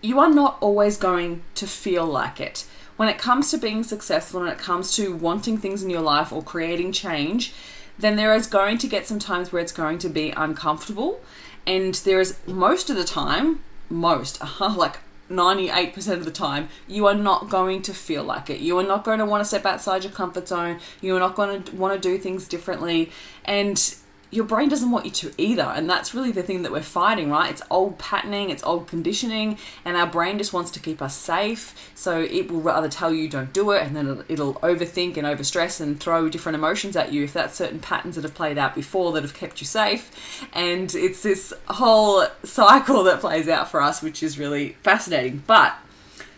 you 0.01 0.19
are 0.19 0.29
not 0.29 0.57
always 0.61 0.97
going 0.97 1.43
to 1.55 1.67
feel 1.67 2.05
like 2.05 2.39
it. 2.39 2.65
When 2.95 3.09
it 3.09 3.17
comes 3.17 3.51
to 3.51 3.57
being 3.57 3.83
successful, 3.83 4.41
when 4.41 4.49
it 4.49 4.57
comes 4.57 4.95
to 4.95 5.15
wanting 5.15 5.57
things 5.57 5.83
in 5.83 5.89
your 5.89 6.01
life 6.01 6.31
or 6.31 6.41
creating 6.41 6.91
change, 6.91 7.53
then 7.99 8.15
there 8.15 8.33
is 8.33 8.47
going 8.47 8.77
to 8.79 8.87
get 8.87 9.07
some 9.07 9.19
times 9.19 9.51
where 9.51 9.61
it's 9.61 9.71
going 9.71 9.99
to 9.99 10.09
be 10.09 10.31
uncomfortable. 10.31 11.21
And 11.65 11.93
there 11.95 12.19
is 12.19 12.37
most 12.47 12.89
of 12.89 12.95
the 12.95 13.03
time, 13.03 13.63
most, 13.89 14.41
uh-huh, 14.41 14.75
like 14.75 14.99
98% 15.29 16.13
of 16.13 16.25
the 16.25 16.31
time, 16.31 16.69
you 16.87 17.05
are 17.07 17.13
not 17.13 17.49
going 17.49 17.81
to 17.83 17.93
feel 17.93 18.23
like 18.23 18.49
it. 18.49 18.59
You 18.59 18.77
are 18.79 18.83
not 18.83 19.03
going 19.03 19.19
to 19.19 19.25
want 19.25 19.41
to 19.41 19.45
step 19.45 19.65
outside 19.65 20.03
your 20.03 20.13
comfort 20.13 20.47
zone. 20.47 20.79
You 21.01 21.15
are 21.15 21.19
not 21.19 21.35
going 21.35 21.63
to 21.63 21.75
want 21.75 21.93
to 21.93 21.99
do 21.99 22.17
things 22.17 22.47
differently. 22.47 23.11
And 23.45 23.95
your 24.29 24.45
brain 24.45 24.67
doesn't 24.67 24.91
want 24.91 25.05
you 25.05 25.11
to 25.11 25.31
either. 25.37 25.63
And 25.63 25.89
that's 25.89 26.13
really 26.13 26.31
the 26.31 26.43
thing 26.43 26.63
that 26.63 26.71
we're 26.71 26.81
fighting, 26.81 27.29
right? 27.29 27.49
It's 27.49 27.61
old 27.69 27.97
patterning, 27.97 28.49
it's 28.49 28.63
old 28.63 28.87
conditioning, 28.87 29.57
and 29.85 29.95
our 29.95 30.07
brain 30.07 30.37
just 30.37 30.53
wants 30.53 30.71
to 30.71 30.79
keep 30.79 31.01
us 31.01 31.15
safe. 31.15 31.91
So 31.95 32.21
it 32.21 32.51
will 32.51 32.61
rather 32.61 32.89
tell 32.89 33.13
you 33.13 33.29
don't 33.29 33.53
do 33.53 33.71
it, 33.71 33.83
and 33.83 33.95
then 33.95 34.07
it'll, 34.07 34.23
it'll 34.27 34.53
overthink 34.55 35.17
and 35.17 35.25
overstress 35.25 35.79
and 35.79 35.99
throw 35.99 36.29
different 36.29 36.55
emotions 36.57 36.95
at 36.95 37.13
you 37.13 37.23
if 37.23 37.33
that's 37.33 37.55
certain 37.55 37.79
patterns 37.79 38.15
that 38.15 38.23
have 38.23 38.35
played 38.35 38.57
out 38.57 38.75
before 38.75 39.13
that 39.13 39.23
have 39.23 39.33
kept 39.33 39.61
you 39.61 39.67
safe. 39.67 40.45
And 40.53 40.93
it's 40.93 41.23
this 41.23 41.53
whole 41.67 42.25
cycle 42.43 43.03
that 43.03 43.21
plays 43.21 43.47
out 43.47 43.71
for 43.71 43.81
us, 43.81 44.01
which 44.01 44.21
is 44.21 44.37
really 44.37 44.75
fascinating. 44.83 45.43
But 45.47 45.77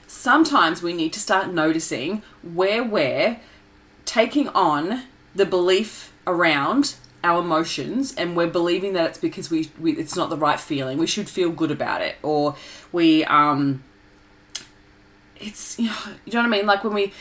sometimes 0.06 0.84
we 0.84 0.94
need 0.94 1.14
to 1.14 1.20
start 1.20 1.52
noticing 1.52 2.22
where 2.44 2.84
we're 2.84 3.40
taking 4.06 4.48
on 4.50 5.04
the 5.36 5.46
belief 5.46 6.14
around 6.26 6.96
our 7.24 7.42
emotions 7.42 8.16
and 8.16 8.36
we're 8.36 8.48
believing 8.48 8.94
that 8.94 9.10
it's 9.10 9.18
because 9.18 9.50
we, 9.50 9.70
we 9.80 9.94
it's 9.94 10.16
not 10.16 10.30
the 10.30 10.38
right 10.38 10.60
feeling. 10.60 10.98
We 10.98 11.08
should 11.08 11.30
feel 11.30 11.52
good 11.52 11.72
about 11.72 12.02
it 12.02 12.16
or 12.24 12.56
we 12.92 13.26
um 13.26 13.84
it's 15.38 15.80
you 15.80 15.88
know, 15.88 15.96
you 16.26 16.34
know 16.34 16.40
what 16.40 16.46
I 16.46 16.50
mean? 16.50 16.66
Like 16.66 16.84
when 16.84 16.94
we 16.94 17.14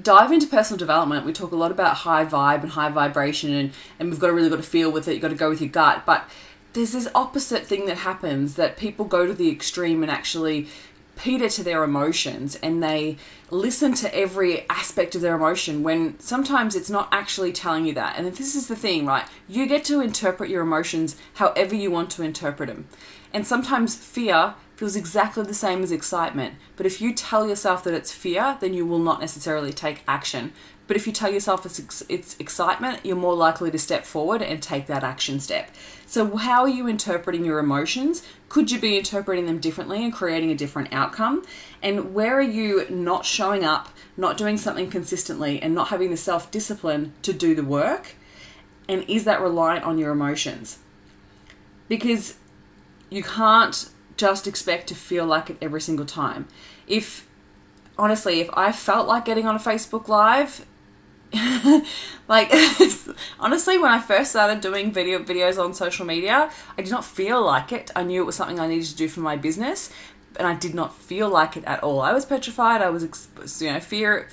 dive 0.00 0.32
into 0.32 0.46
personal 0.46 0.78
development 0.78 1.24
we 1.24 1.32
talk 1.32 1.52
a 1.52 1.56
lot 1.56 1.70
about 1.70 1.96
high 1.96 2.24
vibe 2.24 2.62
and 2.62 2.72
high 2.72 2.90
vibration 2.90 3.52
and 3.52 3.72
and 3.98 4.10
we've 4.10 4.20
got 4.20 4.28
to 4.28 4.32
really 4.32 4.50
got 4.50 4.56
to 4.56 4.62
feel 4.62 4.90
with 4.90 5.08
it 5.08 5.12
you've 5.12 5.22
got 5.22 5.28
to 5.28 5.34
go 5.34 5.48
with 5.48 5.60
your 5.60 5.70
gut. 5.70 6.04
But 6.04 6.28
there's 6.74 6.92
this 6.92 7.08
opposite 7.14 7.64
thing 7.66 7.86
that 7.86 7.98
happens 7.98 8.56
that 8.56 8.76
people 8.76 9.06
go 9.06 9.26
to 9.26 9.32
the 9.32 9.50
extreme 9.50 10.02
and 10.02 10.12
actually 10.12 10.68
Peter 11.16 11.48
to 11.48 11.64
their 11.64 11.82
emotions 11.82 12.56
and 12.62 12.82
they 12.82 13.16
listen 13.50 13.94
to 13.94 14.14
every 14.14 14.68
aspect 14.68 15.14
of 15.14 15.20
their 15.20 15.34
emotion 15.34 15.82
when 15.82 16.18
sometimes 16.20 16.76
it's 16.76 16.90
not 16.90 17.08
actually 17.10 17.52
telling 17.52 17.86
you 17.86 17.94
that. 17.94 18.16
And 18.18 18.26
this 18.34 18.54
is 18.54 18.68
the 18.68 18.76
thing, 18.76 19.06
right? 19.06 19.24
You 19.48 19.66
get 19.66 19.84
to 19.86 20.00
interpret 20.00 20.50
your 20.50 20.62
emotions 20.62 21.16
however 21.34 21.74
you 21.74 21.90
want 21.90 22.10
to 22.10 22.22
interpret 22.22 22.68
them. 22.68 22.86
And 23.32 23.46
sometimes 23.46 23.96
fear 23.96 24.54
feels 24.76 24.94
exactly 24.94 25.42
the 25.42 25.54
same 25.54 25.82
as 25.82 25.90
excitement. 25.90 26.54
But 26.76 26.86
if 26.86 27.00
you 27.00 27.14
tell 27.14 27.48
yourself 27.48 27.82
that 27.84 27.94
it's 27.94 28.12
fear, 28.12 28.58
then 28.60 28.74
you 28.74 28.84
will 28.84 28.98
not 28.98 29.20
necessarily 29.20 29.72
take 29.72 30.02
action 30.06 30.52
But 30.86 30.96
if 30.96 31.06
you 31.06 31.12
tell 31.12 31.32
yourself 31.32 31.66
it's, 31.66 32.04
it's 32.08 32.36
excitement, 32.38 33.00
you're 33.04 33.16
more 33.16 33.34
likely 33.34 33.70
to 33.70 33.78
step 33.78 34.04
forward 34.04 34.40
and 34.40 34.62
take 34.62 34.86
that 34.86 35.02
action 35.02 35.40
step. 35.40 35.70
So, 36.06 36.36
how 36.36 36.62
are 36.62 36.68
you 36.68 36.86
interpreting 36.86 37.44
your 37.44 37.58
emotions? 37.58 38.22
Could 38.48 38.70
you 38.70 38.78
be 38.78 38.96
interpreting 38.96 39.46
them 39.46 39.58
differently 39.58 40.04
and 40.04 40.12
creating 40.12 40.52
a 40.52 40.54
different 40.54 40.92
outcome? 40.92 41.44
And 41.82 42.14
where 42.14 42.36
are 42.38 42.42
you 42.42 42.86
not 42.88 43.26
showing 43.26 43.64
up, 43.64 43.88
not 44.16 44.36
doing 44.36 44.56
something 44.56 44.88
consistently, 44.88 45.60
and 45.60 45.74
not 45.74 45.88
having 45.88 46.10
the 46.10 46.16
self 46.16 46.50
discipline 46.52 47.12
to 47.22 47.32
do 47.32 47.54
the 47.56 47.64
work? 47.64 48.14
And 48.88 49.04
is 49.08 49.24
that 49.24 49.40
reliant 49.40 49.84
on 49.84 49.98
your 49.98 50.12
emotions? 50.12 50.78
Because 51.88 52.36
you 53.10 53.24
can't 53.24 53.90
just 54.16 54.46
expect 54.46 54.86
to 54.88 54.94
feel 54.94 55.26
like 55.26 55.50
it 55.50 55.56
every 55.60 55.80
single 55.80 56.06
time. 56.06 56.46
If 56.86 57.28
honestly, 57.98 58.40
if 58.40 58.48
I 58.52 58.72
felt 58.72 59.08
like 59.08 59.24
getting 59.24 59.46
on 59.46 59.56
a 59.56 59.58
Facebook 59.58 60.08
Live, 60.08 60.64
like 62.28 62.52
honestly, 63.40 63.78
when 63.78 63.90
I 63.90 64.00
first 64.00 64.30
started 64.30 64.60
doing 64.60 64.92
video 64.92 65.18
videos 65.18 65.62
on 65.62 65.74
social 65.74 66.06
media, 66.06 66.50
I 66.76 66.82
did 66.82 66.90
not 66.90 67.04
feel 67.04 67.44
like 67.44 67.72
it. 67.72 67.90
I 67.96 68.02
knew 68.02 68.22
it 68.22 68.26
was 68.26 68.36
something 68.36 68.60
I 68.60 68.66
needed 68.66 68.86
to 68.86 68.96
do 68.96 69.08
for 69.08 69.20
my 69.20 69.36
business, 69.36 69.90
and 70.36 70.46
I 70.46 70.54
did 70.54 70.74
not 70.74 70.94
feel 70.94 71.28
like 71.28 71.56
it 71.56 71.64
at 71.64 71.82
all. 71.82 72.00
I 72.00 72.12
was 72.12 72.24
petrified. 72.24 72.82
I 72.82 72.90
was, 72.90 73.28
you 73.60 73.72
know, 73.72 73.80
fear, 73.80 74.28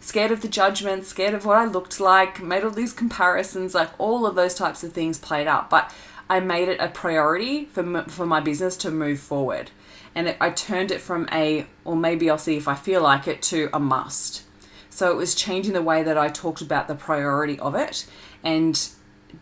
scared 0.00 0.30
of 0.30 0.42
the 0.42 0.48
judgment, 0.48 1.04
scared 1.04 1.34
of 1.34 1.44
what 1.44 1.56
I 1.56 1.64
looked 1.64 2.00
like. 2.00 2.42
Made 2.42 2.64
all 2.64 2.70
these 2.70 2.92
comparisons, 2.92 3.74
like 3.74 3.90
all 3.98 4.26
of 4.26 4.34
those 4.34 4.54
types 4.54 4.82
of 4.82 4.92
things 4.92 5.18
played 5.18 5.46
out. 5.46 5.70
But 5.70 5.92
I 6.28 6.40
made 6.40 6.68
it 6.68 6.80
a 6.80 6.88
priority 6.88 7.66
for 7.66 8.04
for 8.04 8.26
my 8.26 8.40
business 8.40 8.76
to 8.78 8.90
move 8.90 9.20
forward, 9.20 9.70
and 10.14 10.28
it, 10.28 10.36
I 10.40 10.50
turned 10.50 10.90
it 10.90 11.00
from 11.00 11.28
a, 11.32 11.66
or 11.84 11.96
maybe 11.96 12.30
I'll 12.30 12.38
see 12.38 12.56
if 12.56 12.68
I 12.68 12.74
feel 12.74 13.02
like 13.02 13.28
it, 13.28 13.42
to 13.42 13.68
a 13.72 13.80
must 13.80 14.44
so 14.90 15.10
it 15.10 15.16
was 15.16 15.34
changing 15.34 15.72
the 15.72 15.82
way 15.82 16.02
that 16.02 16.18
I 16.18 16.28
talked 16.28 16.60
about 16.60 16.88
the 16.88 16.94
priority 16.94 17.58
of 17.60 17.74
it 17.74 18.06
and 18.44 18.88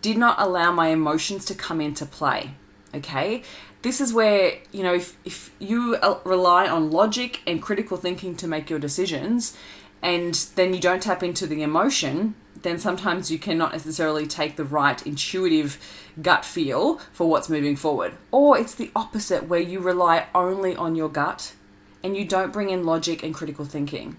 did 0.02 0.18
not 0.18 0.36
allow 0.38 0.70
my 0.70 0.88
emotions 0.88 1.44
to 1.46 1.54
come 1.54 1.80
into 1.80 2.06
play. 2.06 2.52
Okay? 2.94 3.42
This 3.82 4.00
is 4.00 4.12
where, 4.12 4.58
you 4.72 4.82
know, 4.82 4.94
if, 4.94 5.16
if 5.24 5.54
you 5.58 5.96
uh, 5.96 6.18
rely 6.24 6.68
on 6.68 6.90
logic 6.90 7.40
and 7.46 7.62
critical 7.62 7.96
thinking 7.96 8.36
to 8.36 8.46
make 8.46 8.68
your 8.68 8.78
decisions, 8.78 9.56
and 10.02 10.34
then 10.54 10.74
you 10.74 10.80
don't 10.80 11.02
tap 11.02 11.22
into 11.22 11.46
the 11.46 11.62
emotion, 11.62 12.34
then 12.62 12.78
sometimes 12.78 13.30
you 13.30 13.38
cannot 13.38 13.72
necessarily 13.72 14.26
take 14.26 14.56
the 14.56 14.64
right 14.64 15.04
intuitive 15.06 15.78
gut 16.20 16.44
feel 16.44 16.98
for 17.12 17.28
what's 17.28 17.48
moving 17.48 17.76
forward. 17.76 18.14
Or 18.30 18.58
it's 18.58 18.74
the 18.74 18.90
opposite, 18.94 19.48
where 19.48 19.60
you 19.60 19.80
rely 19.80 20.26
only 20.34 20.74
on 20.76 20.94
your 20.94 21.08
gut 21.08 21.54
and 22.02 22.16
you 22.16 22.24
don't 22.24 22.52
bring 22.52 22.70
in 22.70 22.84
logic 22.84 23.22
and 23.22 23.34
critical 23.34 23.64
thinking. 23.64 24.16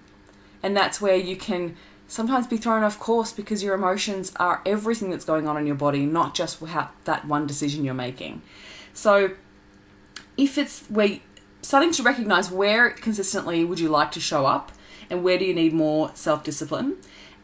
And 0.62 0.76
that's 0.76 1.00
where 1.00 1.16
you 1.16 1.36
can 1.36 1.76
sometimes 2.08 2.48
be 2.48 2.58
thrown 2.58 2.84
off 2.84 3.00
course 3.00 3.32
because 3.32 3.64
your 3.64 3.76
emotions 3.76 4.34
are 4.38 4.62
everything 4.66 5.10
that's 5.10 5.26
going 5.26 5.48
on 5.48 5.58
in 5.58 5.66
your 5.66 5.76
body, 5.76 6.06
not 6.06 6.34
just 6.34 6.60
that 7.06 7.26
one 7.26 7.48
decision 7.48 7.86
you're 7.86 7.94
making. 7.94 8.42
So, 8.94 9.32
if 10.36 10.58
it's 10.58 10.84
where 10.88 11.20
starting 11.62 11.92
to 11.92 12.04
recognize 12.04 12.50
where 12.50 12.90
consistently 12.90 13.64
would 13.64 13.80
you 13.80 13.90
like 13.90 14.12
to 14.14 14.20
show 14.20 14.46
up 14.46 14.72
and 15.10 15.24
where 15.24 15.38
do 15.38 15.46
you 15.46 15.54
need 15.54 15.74
more 15.74 16.12
self 16.14 16.44
discipline, 16.44 16.98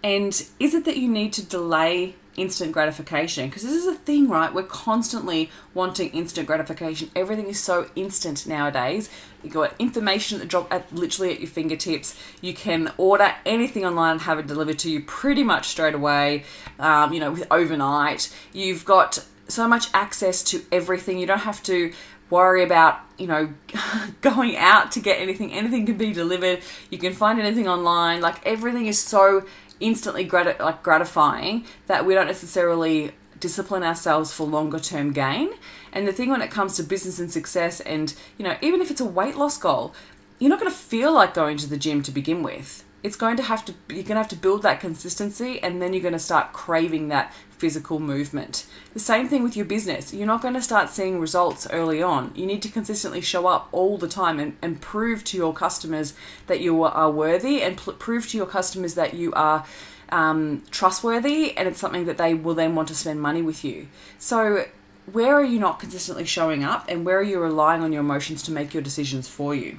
and 0.04 0.46
is 0.60 0.74
it 0.74 0.86
that 0.86 0.98
you 0.98 1.10
need 1.10 1.34
to 1.34 1.44
delay 1.44 2.16
instant 2.38 2.72
gratification? 2.72 3.48
Because 3.48 3.64
this 3.64 3.74
is 3.74 3.88
a 3.88 3.96
thing 3.96 4.28
right? 4.30 4.54
We're 4.54 4.64
constantly 4.64 5.50
wanting 5.74 6.10
instant 6.10 6.48
gratification. 6.48 7.10
Everything 7.16 7.48
is 7.48 7.60
so 7.60 7.90
instant 7.96 8.46
nowadays. 8.46 9.10
You 9.44 9.50
got 9.50 9.74
information 9.80 10.40
that 10.40 10.48
drop 10.48 10.72
at 10.72 10.94
literally 10.94 11.34
at 11.34 11.40
your 11.40 11.50
fingertips. 11.50 12.20
You 12.42 12.54
can 12.54 12.92
order 12.98 13.34
anything 13.46 13.86
online 13.86 14.14
and 14.14 14.22
have 14.22 14.40
it 14.40 14.48
delivered 14.48 14.80
to 14.80 14.92
you 14.92 15.02
pretty 15.02 15.44
much 15.44 15.68
straight 15.68 15.96
away 15.96 16.44
um, 16.80 17.14
you 17.14 17.20
know 17.20 17.32
with 17.32 17.48
overnight. 17.52 18.34
You've 18.54 18.86
got 18.86 19.26
so 19.48 19.68
much 19.68 19.88
access 19.94 20.44
to 20.44 20.64
everything. 20.72 21.20
You 21.20 21.28
don't 21.28 21.40
have 21.40 21.62
to 21.64 21.94
worry 22.30 22.64
about 22.64 23.00
you 23.18 23.28
know 23.28 23.54
going 24.22 24.58
out 24.58 24.92
to 24.94 25.00
get 25.00 25.20
anything. 25.20 25.54
Anything 25.54 25.86
can 25.86 25.98
be 25.98 26.14
delivered. 26.14 26.62
You 26.90 26.98
can 26.98 27.14
find 27.14 27.40
anything 27.40 27.68
online. 27.68 28.22
Like 28.22 28.46
everything 28.46 28.88
is 28.88 29.00
so 29.00 29.46
instantly 29.80 30.24
grat- 30.24 30.60
like 30.60 30.84
gratifying 30.84 31.66
that 31.88 32.06
we 32.06 32.14
don't 32.14 32.28
necessarily 32.28 33.12
discipline 33.40 33.84
ourselves 33.84 34.32
for 34.32 34.48
longer 34.48 34.80
term 34.80 35.12
gain. 35.12 35.52
And 35.92 36.08
the 36.08 36.14
thing 36.14 36.30
when 36.30 36.42
it 36.42 36.52
comes 36.52 36.76
to 36.78 36.84
business 36.84 37.20
and 37.20 37.32
success, 37.32 37.80
and 37.82 38.14
you 38.38 38.46
know, 38.46 38.58
even 38.62 38.82
if 38.82 38.90
it's 38.90 39.02
a 39.02 39.06
weight 39.06 39.36
loss 39.36 39.58
goal, 39.58 39.94
you're 40.40 40.50
not 40.50 40.60
going 40.60 40.72
to 40.72 40.78
feel 40.78 41.14
like 41.14 41.34
going 41.34 41.58
to 41.58 41.68
the 41.68 41.78
gym 41.78 42.02
to 42.04 42.12
begin 42.12 42.44
with 42.44 42.85
it's 43.06 43.16
going 43.16 43.38
to 43.38 43.44
have 43.44 43.64
to 43.64 43.72
you're 43.88 44.02
going 44.02 44.16
to 44.16 44.16
have 44.16 44.28
to 44.28 44.36
build 44.36 44.64
that 44.64 44.80
consistency 44.80 45.62
and 45.62 45.80
then 45.80 45.94
you're 45.94 46.02
going 46.02 46.12
to 46.12 46.18
start 46.20 46.54
craving 46.54 47.10
that 47.10 47.32
physical 47.52 48.00
movement. 48.00 48.66
The 48.94 49.00
same 49.00 49.30
thing 49.30 49.44
with 49.44 49.56
your 49.56 49.68
business. 49.68 50.12
You're 50.12 50.26
not 50.26 50.42
going 50.42 50.56
to 50.56 50.62
start 50.62 50.90
seeing 50.90 51.20
results 51.20 51.68
early 51.70 52.02
on. 52.02 52.32
You 52.34 52.48
need 52.48 52.64
to 52.64 52.70
consistently 52.70 53.22
show 53.22 53.46
up 53.46 53.70
all 53.72 54.00
the 54.00 54.08
time 54.08 54.40
and, 54.40 54.58
and 54.60 54.82
prove 54.82 55.24
to 55.26 55.38
your 55.38 55.54
customers 55.54 56.16
that 56.48 56.62
you 56.62 56.84
are 56.84 57.12
worthy 57.12 57.62
and 57.62 57.78
pl- 57.78 57.94
prove 57.94 58.28
to 58.30 58.38
your 58.38 58.48
customers 58.48 58.96
that 58.96 59.14
you 59.14 59.32
are 59.34 59.68
um, 60.10 60.64
trustworthy 60.72 61.56
and 61.56 61.68
it's 61.68 61.80
something 61.80 62.06
that 62.06 62.18
they 62.18 62.34
will 62.34 62.56
then 62.56 62.74
want 62.74 62.88
to 62.88 62.96
spend 62.96 63.22
money 63.22 63.44
with 63.44 63.64
you. 63.64 63.88
So 64.18 64.66
where 65.12 65.36
are 65.36 65.46
you 65.46 65.60
not 65.60 65.80
consistently 65.80 66.26
showing 66.26 66.64
up 66.64 66.86
and 66.90 67.06
where 67.06 67.20
are 67.20 67.24
you 67.24 67.40
relying 67.40 67.84
on 67.84 67.94
your 67.94 68.02
emotions 68.02 68.42
to 68.44 68.52
make 68.52 68.74
your 68.74 68.82
decisions 68.82 69.28
for 69.28 69.54
you 69.54 69.78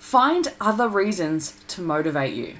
Find 0.00 0.50
other 0.60 0.88
reasons 0.88 1.54
to 1.68 1.82
motivate 1.82 2.34
you. 2.34 2.56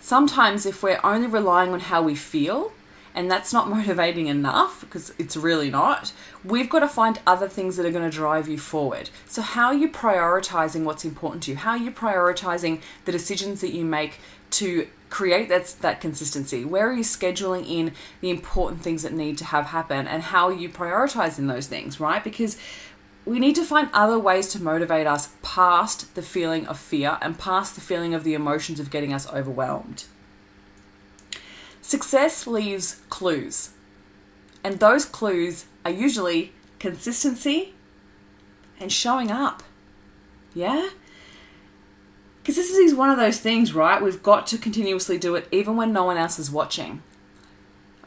Sometimes, 0.00 0.64
if 0.64 0.82
we're 0.82 0.98
only 1.04 1.28
relying 1.28 1.72
on 1.72 1.80
how 1.80 2.02
we 2.02 2.14
feel, 2.14 2.72
and 3.14 3.30
that's 3.30 3.52
not 3.52 3.68
motivating 3.78 4.28
enough 4.28 4.80
because 4.80 5.12
it's 5.18 5.36
really 5.36 5.70
not, 5.70 6.12
we've 6.42 6.70
got 6.70 6.80
to 6.80 6.88
find 6.88 7.20
other 7.26 7.48
things 7.48 7.76
that 7.76 7.84
are 7.84 7.90
going 7.90 8.10
to 8.10 8.16
drive 8.16 8.48
you 8.48 8.58
forward. 8.58 9.10
So, 9.26 9.42
how 9.42 9.66
are 9.66 9.74
you 9.74 9.90
prioritizing 9.90 10.84
what's 10.84 11.04
important 11.04 11.42
to 11.44 11.50
you? 11.50 11.58
How 11.58 11.72
are 11.72 11.76
you 11.76 11.92
prioritizing 11.92 12.80
the 13.04 13.12
decisions 13.12 13.60
that 13.60 13.74
you 13.74 13.84
make 13.84 14.18
to 14.52 14.88
create 15.10 15.50
that, 15.50 15.76
that 15.82 16.00
consistency? 16.00 16.64
Where 16.64 16.88
are 16.88 16.94
you 16.94 17.04
scheduling 17.04 17.68
in 17.68 17.92
the 18.22 18.30
important 18.30 18.82
things 18.82 19.02
that 19.02 19.12
need 19.12 19.36
to 19.38 19.44
have 19.44 19.66
happen? 19.66 20.08
And 20.08 20.22
how 20.22 20.46
are 20.48 20.54
you 20.54 20.70
prioritizing 20.70 21.46
those 21.46 21.66
things, 21.66 22.00
right? 22.00 22.24
Because 22.24 22.56
we 23.28 23.38
need 23.38 23.54
to 23.56 23.64
find 23.64 23.90
other 23.92 24.18
ways 24.18 24.48
to 24.48 24.62
motivate 24.62 25.06
us 25.06 25.34
past 25.42 26.14
the 26.14 26.22
feeling 26.22 26.66
of 26.66 26.78
fear 26.78 27.18
and 27.20 27.38
past 27.38 27.74
the 27.74 27.80
feeling 27.80 28.14
of 28.14 28.24
the 28.24 28.32
emotions 28.32 28.80
of 28.80 28.90
getting 28.90 29.12
us 29.12 29.30
overwhelmed. 29.30 30.04
Success 31.82 32.46
leaves 32.46 33.02
clues, 33.10 33.70
and 34.64 34.80
those 34.80 35.04
clues 35.04 35.66
are 35.84 35.90
usually 35.90 36.54
consistency 36.78 37.74
and 38.80 38.90
showing 38.90 39.30
up. 39.30 39.62
Yeah? 40.54 40.88
Because 42.40 42.56
this 42.56 42.70
is 42.70 42.94
one 42.94 43.10
of 43.10 43.18
those 43.18 43.40
things, 43.40 43.74
right? 43.74 44.02
We've 44.02 44.22
got 44.22 44.46
to 44.48 44.58
continuously 44.58 45.18
do 45.18 45.34
it 45.34 45.46
even 45.52 45.76
when 45.76 45.92
no 45.92 46.04
one 46.04 46.16
else 46.16 46.38
is 46.38 46.50
watching. 46.50 47.02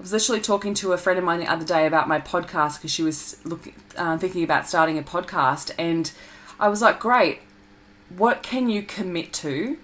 I 0.01 0.03
was 0.03 0.13
literally 0.13 0.41
talking 0.41 0.73
to 0.73 0.93
a 0.93 0.97
friend 0.97 1.19
of 1.19 1.25
mine 1.25 1.39
the 1.41 1.45
other 1.45 1.63
day 1.63 1.85
about 1.85 2.07
my 2.07 2.19
podcast 2.19 2.77
because 2.77 2.89
she 2.89 3.03
was 3.03 3.37
looking, 3.45 3.75
uh, 3.95 4.17
thinking 4.17 4.43
about 4.43 4.67
starting 4.67 4.97
a 4.97 5.03
podcast, 5.03 5.69
and 5.77 6.11
I 6.59 6.69
was 6.69 6.81
like, 6.81 6.99
"Great, 6.99 7.41
what 8.09 8.41
can 8.41 8.67
you 8.67 8.81
commit 8.81 9.31
to 9.33 9.77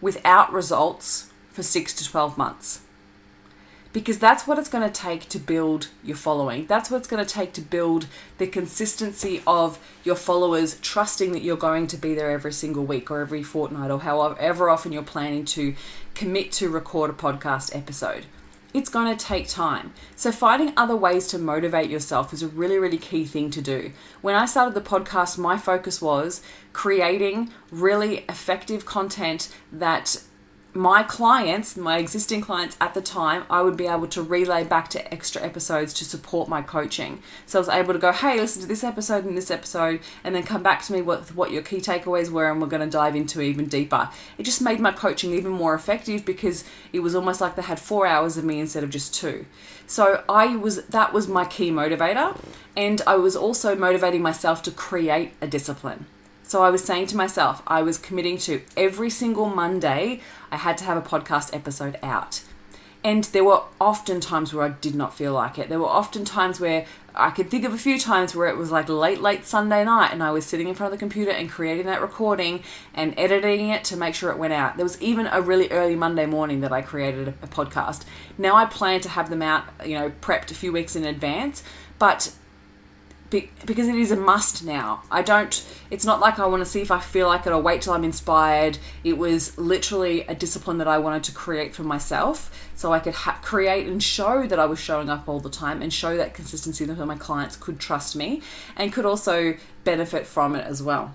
without 0.00 0.52
results 0.52 1.30
for 1.52 1.62
six 1.62 1.94
to 1.94 2.04
twelve 2.04 2.36
months?" 2.36 2.80
Because 3.92 4.18
that's 4.18 4.48
what 4.48 4.58
it's 4.58 4.68
going 4.68 4.90
to 4.90 4.92
take 4.92 5.28
to 5.28 5.38
build 5.38 5.86
your 6.02 6.16
following. 6.16 6.66
That's 6.66 6.90
what 6.90 6.96
it's 6.96 7.06
going 7.06 7.24
to 7.24 7.34
take 7.34 7.52
to 7.52 7.60
build 7.60 8.08
the 8.38 8.48
consistency 8.48 9.40
of 9.46 9.78
your 10.02 10.16
followers 10.16 10.80
trusting 10.80 11.30
that 11.30 11.42
you're 11.42 11.56
going 11.56 11.86
to 11.86 11.96
be 11.96 12.14
there 12.14 12.32
every 12.32 12.52
single 12.52 12.84
week 12.84 13.08
or 13.08 13.20
every 13.20 13.44
fortnight 13.44 13.92
or 13.92 14.00
however 14.00 14.68
often 14.68 14.90
you're 14.90 15.04
planning 15.04 15.44
to 15.44 15.76
commit 16.14 16.50
to 16.52 16.68
record 16.68 17.08
a 17.08 17.12
podcast 17.12 17.76
episode 17.76 18.26
it's 18.74 18.88
going 18.88 19.16
to 19.16 19.24
take 19.24 19.48
time. 19.48 19.92
So, 20.16 20.32
finding 20.32 20.72
other 20.76 20.96
ways 20.96 21.26
to 21.28 21.38
motivate 21.38 21.90
yourself 21.90 22.32
is 22.32 22.42
a 22.42 22.48
really, 22.48 22.78
really 22.78 22.98
key 22.98 23.24
thing 23.24 23.50
to 23.50 23.62
do. 23.62 23.92
When 24.20 24.34
I 24.34 24.46
started 24.46 24.74
the 24.74 24.80
podcast, 24.80 25.38
my 25.38 25.58
focus 25.58 26.00
was 26.00 26.42
creating 26.72 27.50
really 27.70 28.18
effective 28.28 28.86
content 28.86 29.54
that 29.70 30.22
my 30.74 31.02
clients, 31.02 31.76
my 31.76 31.98
existing 31.98 32.40
clients 32.40 32.76
at 32.80 32.94
the 32.94 33.02
time, 33.02 33.44
I 33.50 33.60
would 33.60 33.76
be 33.76 33.86
able 33.86 34.06
to 34.08 34.22
relay 34.22 34.64
back 34.64 34.88
to 34.90 35.12
extra 35.12 35.42
episodes 35.42 35.92
to 35.94 36.04
support 36.04 36.48
my 36.48 36.62
coaching. 36.62 37.22
So 37.44 37.58
I 37.58 37.60
was 37.60 37.68
able 37.68 37.92
to 37.92 37.98
go, 37.98 38.10
hey, 38.10 38.40
listen 38.40 38.62
to 38.62 38.68
this 38.68 38.82
episode 38.82 39.26
and 39.26 39.36
this 39.36 39.50
episode, 39.50 40.00
and 40.24 40.34
then 40.34 40.44
come 40.44 40.62
back 40.62 40.82
to 40.84 40.92
me 40.92 41.02
with 41.02 41.34
what 41.34 41.50
your 41.50 41.62
key 41.62 41.80
takeaways 41.80 42.30
were, 42.30 42.50
and 42.50 42.60
we're 42.60 42.68
going 42.68 42.88
to 42.88 42.90
dive 42.90 43.14
into 43.14 43.42
even 43.42 43.66
deeper. 43.66 44.08
It 44.38 44.44
just 44.44 44.62
made 44.62 44.80
my 44.80 44.92
coaching 44.92 45.34
even 45.34 45.52
more 45.52 45.74
effective 45.74 46.24
because 46.24 46.64
it 46.92 47.00
was 47.00 47.14
almost 47.14 47.42
like 47.42 47.54
they 47.54 47.62
had 47.62 47.78
four 47.78 48.06
hours 48.06 48.38
of 48.38 48.44
me 48.44 48.58
instead 48.58 48.82
of 48.82 48.88
just 48.88 49.14
two. 49.14 49.44
So 49.86 50.24
I 50.26 50.56
was 50.56 50.86
that 50.86 51.12
was 51.12 51.28
my 51.28 51.44
key 51.44 51.70
motivator, 51.70 52.38
and 52.74 53.02
I 53.06 53.16
was 53.16 53.36
also 53.36 53.76
motivating 53.76 54.22
myself 54.22 54.62
to 54.62 54.70
create 54.70 55.34
a 55.42 55.46
discipline. 55.46 56.06
So 56.44 56.62
I 56.62 56.70
was 56.70 56.84
saying 56.84 57.06
to 57.06 57.16
myself, 57.16 57.62
I 57.66 57.82
was 57.82 57.96
committing 57.96 58.36
to 58.38 58.60
every 58.76 59.08
single 59.08 59.46
Monday, 59.46 60.20
I 60.52 60.56
had 60.56 60.78
to 60.78 60.84
have 60.84 60.98
a 60.98 61.02
podcast 61.02 61.54
episode 61.54 61.98
out. 62.02 62.42
And 63.04 63.24
there 63.24 63.42
were 63.42 63.62
often 63.80 64.20
times 64.20 64.54
where 64.54 64.64
I 64.64 64.68
did 64.68 64.94
not 64.94 65.12
feel 65.12 65.32
like 65.32 65.58
it. 65.58 65.68
There 65.68 65.80
were 65.80 65.86
often 65.86 66.24
times 66.24 66.60
where 66.60 66.86
I 67.16 67.30
could 67.30 67.50
think 67.50 67.64
of 67.64 67.74
a 67.74 67.78
few 67.78 67.98
times 67.98 68.34
where 68.34 68.46
it 68.46 68.56
was 68.56 68.70
like 68.70 68.88
late, 68.88 69.20
late 69.20 69.44
Sunday 69.44 69.84
night 69.84 70.12
and 70.12 70.22
I 70.22 70.30
was 70.30 70.46
sitting 70.46 70.68
in 70.68 70.74
front 70.74 70.92
of 70.92 70.98
the 70.98 71.02
computer 71.02 71.32
and 71.32 71.50
creating 71.50 71.86
that 71.86 72.00
recording 72.00 72.62
and 72.94 73.12
editing 73.16 73.70
it 73.70 73.82
to 73.84 73.96
make 73.96 74.14
sure 74.14 74.30
it 74.30 74.38
went 74.38 74.52
out. 74.52 74.76
There 74.76 74.84
was 74.84 75.00
even 75.02 75.26
a 75.26 75.40
really 75.40 75.68
early 75.70 75.96
Monday 75.96 76.26
morning 76.26 76.60
that 76.60 76.72
I 76.72 76.80
created 76.80 77.28
a, 77.28 77.32
podcast. 77.48 78.04
Now 78.38 78.54
I 78.54 78.66
plan 78.66 79.00
to 79.00 79.08
have 79.08 79.30
them 79.30 79.42
out, 79.42 79.64
you 79.84 79.98
know, 79.98 80.12
prepped 80.20 80.52
a 80.52 80.54
few 80.54 80.70
weeks 80.70 80.94
in 80.94 81.04
advance, 81.04 81.64
but 81.98 82.32
because 83.32 83.88
it 83.88 83.94
is 83.94 84.10
a 84.10 84.16
must 84.16 84.64
now. 84.64 85.02
I 85.10 85.22
don't, 85.22 85.64
it's 85.90 86.04
not 86.04 86.20
like 86.20 86.38
I 86.38 86.46
want 86.46 86.60
to 86.60 86.68
see 86.68 86.82
if 86.82 86.90
I 86.90 87.00
feel 87.00 87.26
like 87.26 87.46
it 87.46 87.52
or 87.52 87.60
wait 87.60 87.82
till 87.82 87.94
I'm 87.94 88.04
inspired. 88.04 88.78
It 89.02 89.16
was 89.18 89.56
literally 89.58 90.22
a 90.22 90.34
discipline 90.34 90.78
that 90.78 90.88
I 90.88 90.98
wanted 90.98 91.24
to 91.24 91.32
create 91.32 91.74
for 91.74 91.82
myself 91.82 92.50
so 92.74 92.92
I 92.92 92.98
could 92.98 93.14
ha- 93.14 93.38
create 93.42 93.86
and 93.86 94.02
show 94.02 94.46
that 94.46 94.58
I 94.58 94.66
was 94.66 94.78
showing 94.78 95.08
up 95.08 95.28
all 95.28 95.40
the 95.40 95.50
time 95.50 95.82
and 95.82 95.92
show 95.92 96.16
that 96.16 96.34
consistency 96.34 96.84
that 96.84 97.06
my 97.06 97.16
clients 97.16 97.56
could 97.56 97.78
trust 97.78 98.14
me 98.14 98.42
and 98.76 98.92
could 98.92 99.06
also 99.06 99.56
benefit 99.84 100.26
from 100.26 100.54
it 100.54 100.66
as 100.66 100.82
well. 100.82 101.14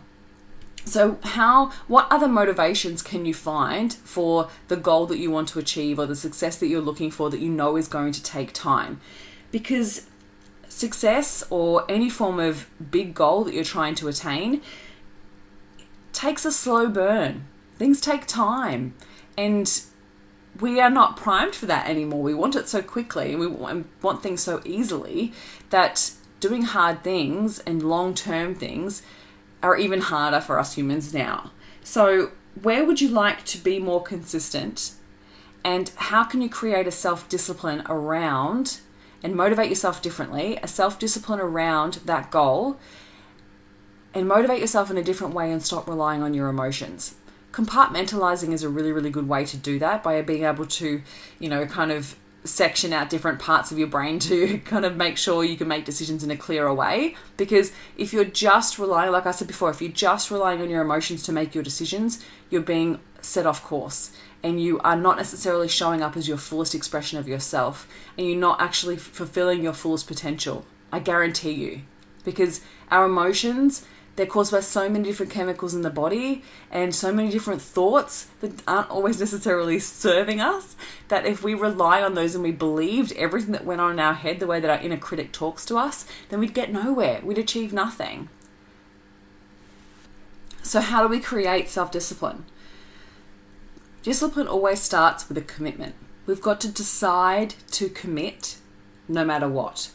So, 0.86 1.19
how, 1.21 1.71
what 1.88 2.07
other 2.09 2.29
motivations 2.29 3.01
can 3.01 3.25
you 3.25 3.33
find 3.33 3.93
for 3.93 4.50
the 4.69 4.77
goal 4.77 5.05
that 5.07 5.17
you 5.17 5.29
want 5.29 5.50
to 5.50 5.59
achieve 5.59 6.00
or 6.00 6.05
the 6.05 6.15
success 6.15 6.55
that 6.59 6.67
you're 6.67 6.81
looking 6.81 7.12
for 7.12 7.29
that 7.29 7.41
you 7.41 7.50
know 7.50 7.75
is 7.75 7.89
going 7.89 8.13
to 8.13 8.24
take 8.24 8.53
time? 8.53 9.01
Because 9.51 10.07
success 10.69 11.43
or 11.50 11.86
any 11.89 12.09
form 12.09 12.39
of 12.39 12.67
big 12.91 13.13
goal 13.13 13.43
that 13.43 13.53
you're 13.53 13.63
trying 13.63 13.95
to 13.95 14.07
attain 14.07 14.62
takes 16.13 16.45
a 16.45 16.51
slow 16.51 16.89
burn. 16.89 17.45
Things 17.77 18.01
take 18.01 18.25
time. 18.25 18.95
And 19.38 19.81
we 20.59 20.79
are 20.79 20.89
not 20.89 21.17
primed 21.17 21.55
for 21.55 21.67
that 21.67 21.88
anymore. 21.88 22.21
We 22.24 22.33
want 22.33 22.55
it 22.55 22.67
so 22.67 22.81
quickly 22.81 23.31
and 23.31 23.39
we 23.39 23.47
want 23.47 24.24
things 24.24 24.41
so 24.41 24.62
easily 24.65 25.33
that 25.69 26.12
doing 26.39 26.63
hard 26.63 27.03
things 27.03 27.59
and 27.59 27.83
long 27.83 28.13
term 28.13 28.55
things 28.55 29.03
are 29.62 29.77
even 29.77 30.01
harder 30.01 30.41
for 30.41 30.59
us 30.59 30.75
humans 30.75 31.13
now. 31.13 31.51
So, 31.83 32.31
where 32.62 32.86
would 32.86 33.01
you 33.01 33.09
like 33.09 33.45
to 33.45 33.57
be 33.57 33.79
more 33.79 34.01
consistent? 34.01 34.93
And 35.63 35.91
how 35.95 36.24
can 36.24 36.41
you 36.41 36.50
create 36.50 36.88
a 36.88 36.91
self 36.91 37.27
discipline 37.29 37.83
around 37.88 38.79
and 39.24 39.36
motivate 39.36 39.69
yourself 39.69 40.01
differently, 40.01 40.57
a 40.62 40.67
self 40.67 41.00
discipline 41.00 41.39
around 41.39 41.95
that 42.05 42.31
goal, 42.31 42.79
and 44.13 44.27
motivate 44.27 44.59
yourself 44.59 44.89
in 44.89 44.97
a 44.97 45.03
different 45.03 45.33
way 45.33 45.51
and 45.51 45.63
stop 45.63 45.88
relying 45.88 46.21
on 46.21 46.33
your 46.33 46.50
emotions. 46.50 47.15
Compartmentalizing 47.51 48.53
is 48.53 48.63
a 48.63 48.69
really, 48.69 48.91
really 48.91 49.09
good 49.09 49.27
way 49.27 49.45
to 49.45 49.57
do 49.57 49.79
that 49.79 50.03
by 50.03 50.21
being 50.21 50.43
able 50.43 50.65
to, 50.65 51.01
you 51.39 51.50
know, 51.50 51.65
kind 51.65 51.91
of 51.91 52.15
section 52.43 52.93
out 52.93 53.09
different 53.09 53.39
parts 53.39 53.71
of 53.71 53.77
your 53.77 53.88
brain 53.88 54.19
to 54.19 54.57
kind 54.65 54.86
of 54.86 54.95
make 54.95 55.17
sure 55.17 55.43
you 55.43 55.57
can 55.57 55.67
make 55.67 55.86
decisions 55.86 56.24
in 56.24 56.31
a 56.31 56.38
clearer 56.38 56.74
way. 56.74 57.15
Because 57.36 57.71
if 57.97 58.13
you're 58.13 58.25
just 58.25 58.79
relying, 58.79 59.12
like 59.12 59.25
I 59.25 59.31
said 59.31 59.47
before, 59.47 59.69
if 59.69 59.81
you're 59.81 59.91
just 59.91 60.31
relying 60.31 60.62
on 60.62 60.69
your 60.69 60.81
emotions 60.81 61.24
to 61.24 61.31
make 61.31 61.55
your 61.55 61.63
decisions, 61.63 62.24
you're 62.50 62.62
being 62.62 63.00
set 63.21 63.45
off 63.45 63.63
course 63.63 64.12
and 64.44 64.62
you 64.62 64.79
are 64.79 64.96
not 64.96 65.17
necessarily 65.17 65.67
showing 65.67 66.01
up 66.01 66.15
as 66.15 66.27
your 66.27 66.38
fullest 66.38 66.75
expression 66.75 67.17
of 67.17 67.27
yourself 67.27 67.88
and 68.17 68.27
you're 68.27 68.38
not 68.38 68.62
actually 68.62 68.98
fulfilling 68.98 69.63
your 69.63 69.74
fullest 69.74 70.08
potential. 70.08 70.65
I 70.91 71.00
guarantee 71.00 71.51
you. 71.51 71.82
Because 72.24 72.62
our 72.91 73.06
emotions, 73.06 73.86
they're 74.15 74.25
caused 74.25 74.51
by 74.51 74.60
so 74.60 74.89
many 74.89 75.03
different 75.06 75.32
chemicals 75.32 75.74
in 75.74 75.82
the 75.82 75.89
body 75.89 76.44
and 76.72 76.94
so 76.94 77.13
many 77.13 77.29
different 77.29 77.62
thoughts 77.62 78.27
that 78.41 78.63
aren't 78.67 78.89
always 78.89 79.20
necessarily 79.20 79.79
serving 79.79 80.41
us. 80.41 80.75
That 81.08 81.25
if 81.25 81.44
we 81.44 81.53
rely 81.53 82.01
on 82.01 82.15
those 82.15 82.36
and 82.36 82.44
we 82.44 82.51
believed 82.51 83.12
everything 83.13 83.51
that 83.53 83.65
went 83.65 83.82
on 83.82 83.91
in 83.91 84.00
our 84.00 84.13
head 84.13 84.39
the 84.39 84.48
way 84.48 84.60
that 84.60 84.70
our 84.70 84.79
inner 84.79 84.98
critic 84.98 85.32
talks 85.32 85.65
to 85.65 85.77
us, 85.77 86.06
then 86.29 86.39
we'd 86.39 86.53
get 86.53 86.72
nowhere. 86.72 87.22
We'd 87.24 87.38
achieve 87.38 87.74
nothing. 87.74 88.29
So, 90.63 90.82
how 90.82 91.01
do 91.01 91.08
we 91.08 91.22
create 91.22 91.70
self 91.70 91.91
discipline? 91.91 92.44
Discipline 94.04 94.48
always 94.48 94.82
starts 94.82 95.27
with 95.27 95.38
a 95.38 95.42
commitment. 95.42 95.96
We've 96.25 96.42
got 96.42 96.62
to 96.62 96.72
decide 96.72 97.56
to 97.72 97.89
commit 97.89 98.58
no 99.08 99.24
matter 99.24 99.48
what. 99.48 99.91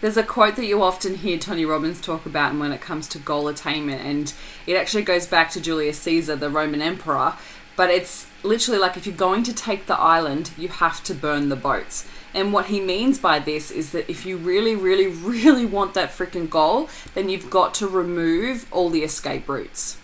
There's 0.00 0.16
a 0.16 0.24
quote 0.24 0.56
that 0.56 0.66
you 0.66 0.82
often 0.82 1.14
hear 1.14 1.38
Tony 1.38 1.64
Robbins 1.64 2.00
talk 2.00 2.26
about 2.26 2.56
when 2.56 2.72
it 2.72 2.80
comes 2.80 3.06
to 3.08 3.18
goal 3.18 3.46
attainment, 3.46 4.02
and 4.02 4.34
it 4.66 4.74
actually 4.74 5.04
goes 5.04 5.26
back 5.26 5.50
to 5.50 5.60
Julius 5.60 5.98
Caesar, 6.00 6.34
the 6.34 6.50
Roman 6.50 6.82
emperor. 6.82 7.34
But 7.76 7.90
it's 7.90 8.26
literally 8.42 8.80
like 8.80 8.96
if 8.96 9.06
you're 9.06 9.16
going 9.16 9.44
to 9.44 9.54
take 9.54 9.86
the 9.86 9.98
island, 9.98 10.50
you 10.58 10.68
have 10.68 11.02
to 11.04 11.14
burn 11.14 11.48
the 11.48 11.56
boats. 11.56 12.06
And 12.34 12.52
what 12.52 12.66
he 12.66 12.80
means 12.80 13.18
by 13.18 13.38
this 13.38 13.70
is 13.70 13.92
that 13.92 14.10
if 14.10 14.26
you 14.26 14.36
really, 14.36 14.74
really, 14.74 15.06
really 15.06 15.66
want 15.66 15.94
that 15.94 16.10
freaking 16.10 16.50
goal, 16.50 16.88
then 17.14 17.28
you've 17.28 17.50
got 17.50 17.74
to 17.74 17.86
remove 17.86 18.66
all 18.72 18.90
the 18.90 19.04
escape 19.04 19.48
routes. 19.48 19.98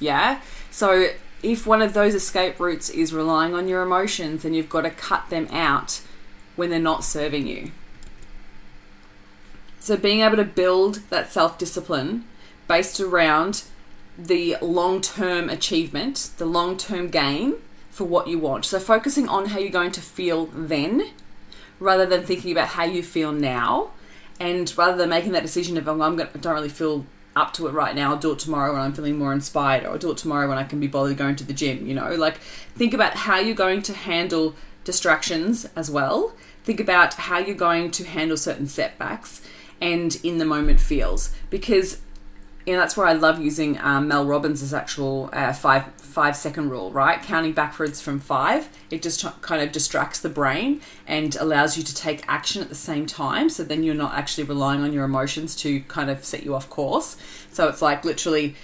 Yeah? 0.00 0.40
So 0.70 1.08
if 1.44 1.66
one 1.66 1.82
of 1.82 1.92
those 1.92 2.14
escape 2.14 2.58
routes 2.58 2.88
is 2.88 3.12
relying 3.12 3.54
on 3.54 3.68
your 3.68 3.82
emotions, 3.82 4.42
then 4.42 4.54
you've 4.54 4.68
got 4.68 4.82
to 4.82 4.90
cut 4.90 5.28
them 5.28 5.46
out 5.50 6.00
when 6.56 6.70
they're 6.70 6.78
not 6.78 7.04
serving 7.04 7.46
you. 7.46 7.70
So, 9.78 9.96
being 9.96 10.20
able 10.20 10.36
to 10.36 10.44
build 10.44 11.00
that 11.10 11.30
self 11.30 11.58
discipline 11.58 12.24
based 12.66 12.98
around 12.98 13.64
the 14.18 14.56
long 14.62 15.02
term 15.02 15.50
achievement, 15.50 16.30
the 16.38 16.46
long 16.46 16.78
term 16.78 17.08
gain 17.08 17.56
for 17.90 18.04
what 18.04 18.26
you 18.26 18.38
want. 18.38 18.64
So, 18.64 18.80
focusing 18.80 19.28
on 19.28 19.46
how 19.46 19.58
you're 19.58 19.70
going 19.70 19.92
to 19.92 20.00
feel 20.00 20.46
then 20.46 21.10
rather 21.78 22.06
than 22.06 22.24
thinking 22.24 22.52
about 22.52 22.68
how 22.68 22.84
you 22.84 23.02
feel 23.02 23.32
now. 23.32 23.90
And 24.40 24.72
rather 24.76 24.96
than 24.96 25.10
making 25.10 25.32
that 25.32 25.42
decision 25.42 25.76
of, 25.76 25.86
oh, 25.86 26.00
I'm 26.00 26.16
going, 26.16 26.28
I 26.34 26.38
don't 26.38 26.54
really 26.54 26.68
feel 26.68 27.04
up 27.36 27.52
to 27.54 27.66
it 27.66 27.72
right 27.72 27.94
now. 27.94 28.10
I'll 28.10 28.18
do 28.18 28.32
it 28.32 28.38
tomorrow 28.38 28.72
when 28.72 28.80
I'm 28.80 28.92
feeling 28.92 29.18
more 29.18 29.32
inspired, 29.32 29.84
or 29.84 29.90
I'll 29.90 29.98
do 29.98 30.10
it 30.10 30.16
tomorrow 30.16 30.48
when 30.48 30.58
I 30.58 30.64
can 30.64 30.80
be 30.80 30.86
bothered 30.86 31.16
going 31.16 31.36
to 31.36 31.44
the 31.44 31.52
gym. 31.52 31.86
You 31.86 31.94
know, 31.94 32.14
like 32.14 32.38
think 32.76 32.94
about 32.94 33.14
how 33.14 33.38
you're 33.38 33.54
going 33.54 33.82
to 33.82 33.94
handle 33.94 34.54
distractions 34.84 35.66
as 35.76 35.90
well. 35.90 36.34
Think 36.64 36.80
about 36.80 37.14
how 37.14 37.38
you're 37.38 37.56
going 37.56 37.90
to 37.92 38.04
handle 38.04 38.36
certain 38.36 38.66
setbacks 38.66 39.42
and 39.80 40.18
in 40.22 40.38
the 40.38 40.44
moment 40.44 40.80
feels 40.80 41.30
because 41.50 42.00
you 42.64 42.72
know 42.72 42.78
that's 42.78 42.96
where 42.96 43.06
I 43.06 43.12
love 43.12 43.40
using 43.40 43.78
um, 43.80 44.08
Mel 44.08 44.24
Robbins' 44.24 44.72
actual 44.72 45.28
uh, 45.32 45.52
five 45.52 45.84
five 46.14 46.36
second 46.36 46.70
rule, 46.70 46.92
right? 46.92 47.20
Counting 47.20 47.52
backwards 47.52 48.00
from 48.00 48.20
five, 48.20 48.68
it 48.88 49.02
just 49.02 49.24
kind 49.42 49.60
of 49.60 49.72
distracts 49.72 50.20
the 50.20 50.28
brain 50.28 50.80
and 51.08 51.34
allows 51.36 51.76
you 51.76 51.82
to 51.82 51.92
take 51.92 52.22
action 52.28 52.62
at 52.62 52.68
the 52.68 52.76
same 52.76 53.04
time. 53.04 53.50
So 53.50 53.64
then 53.64 53.82
you're 53.82 53.96
not 53.96 54.14
actually 54.14 54.44
relying 54.44 54.82
on 54.82 54.92
your 54.92 55.04
emotions 55.04 55.56
to 55.56 55.80
kind 55.80 56.10
of 56.10 56.24
set 56.24 56.44
you 56.44 56.54
off 56.54 56.70
course. 56.70 57.16
So 57.50 57.68
it's 57.68 57.82
like 57.82 58.04
literally, 58.04 58.54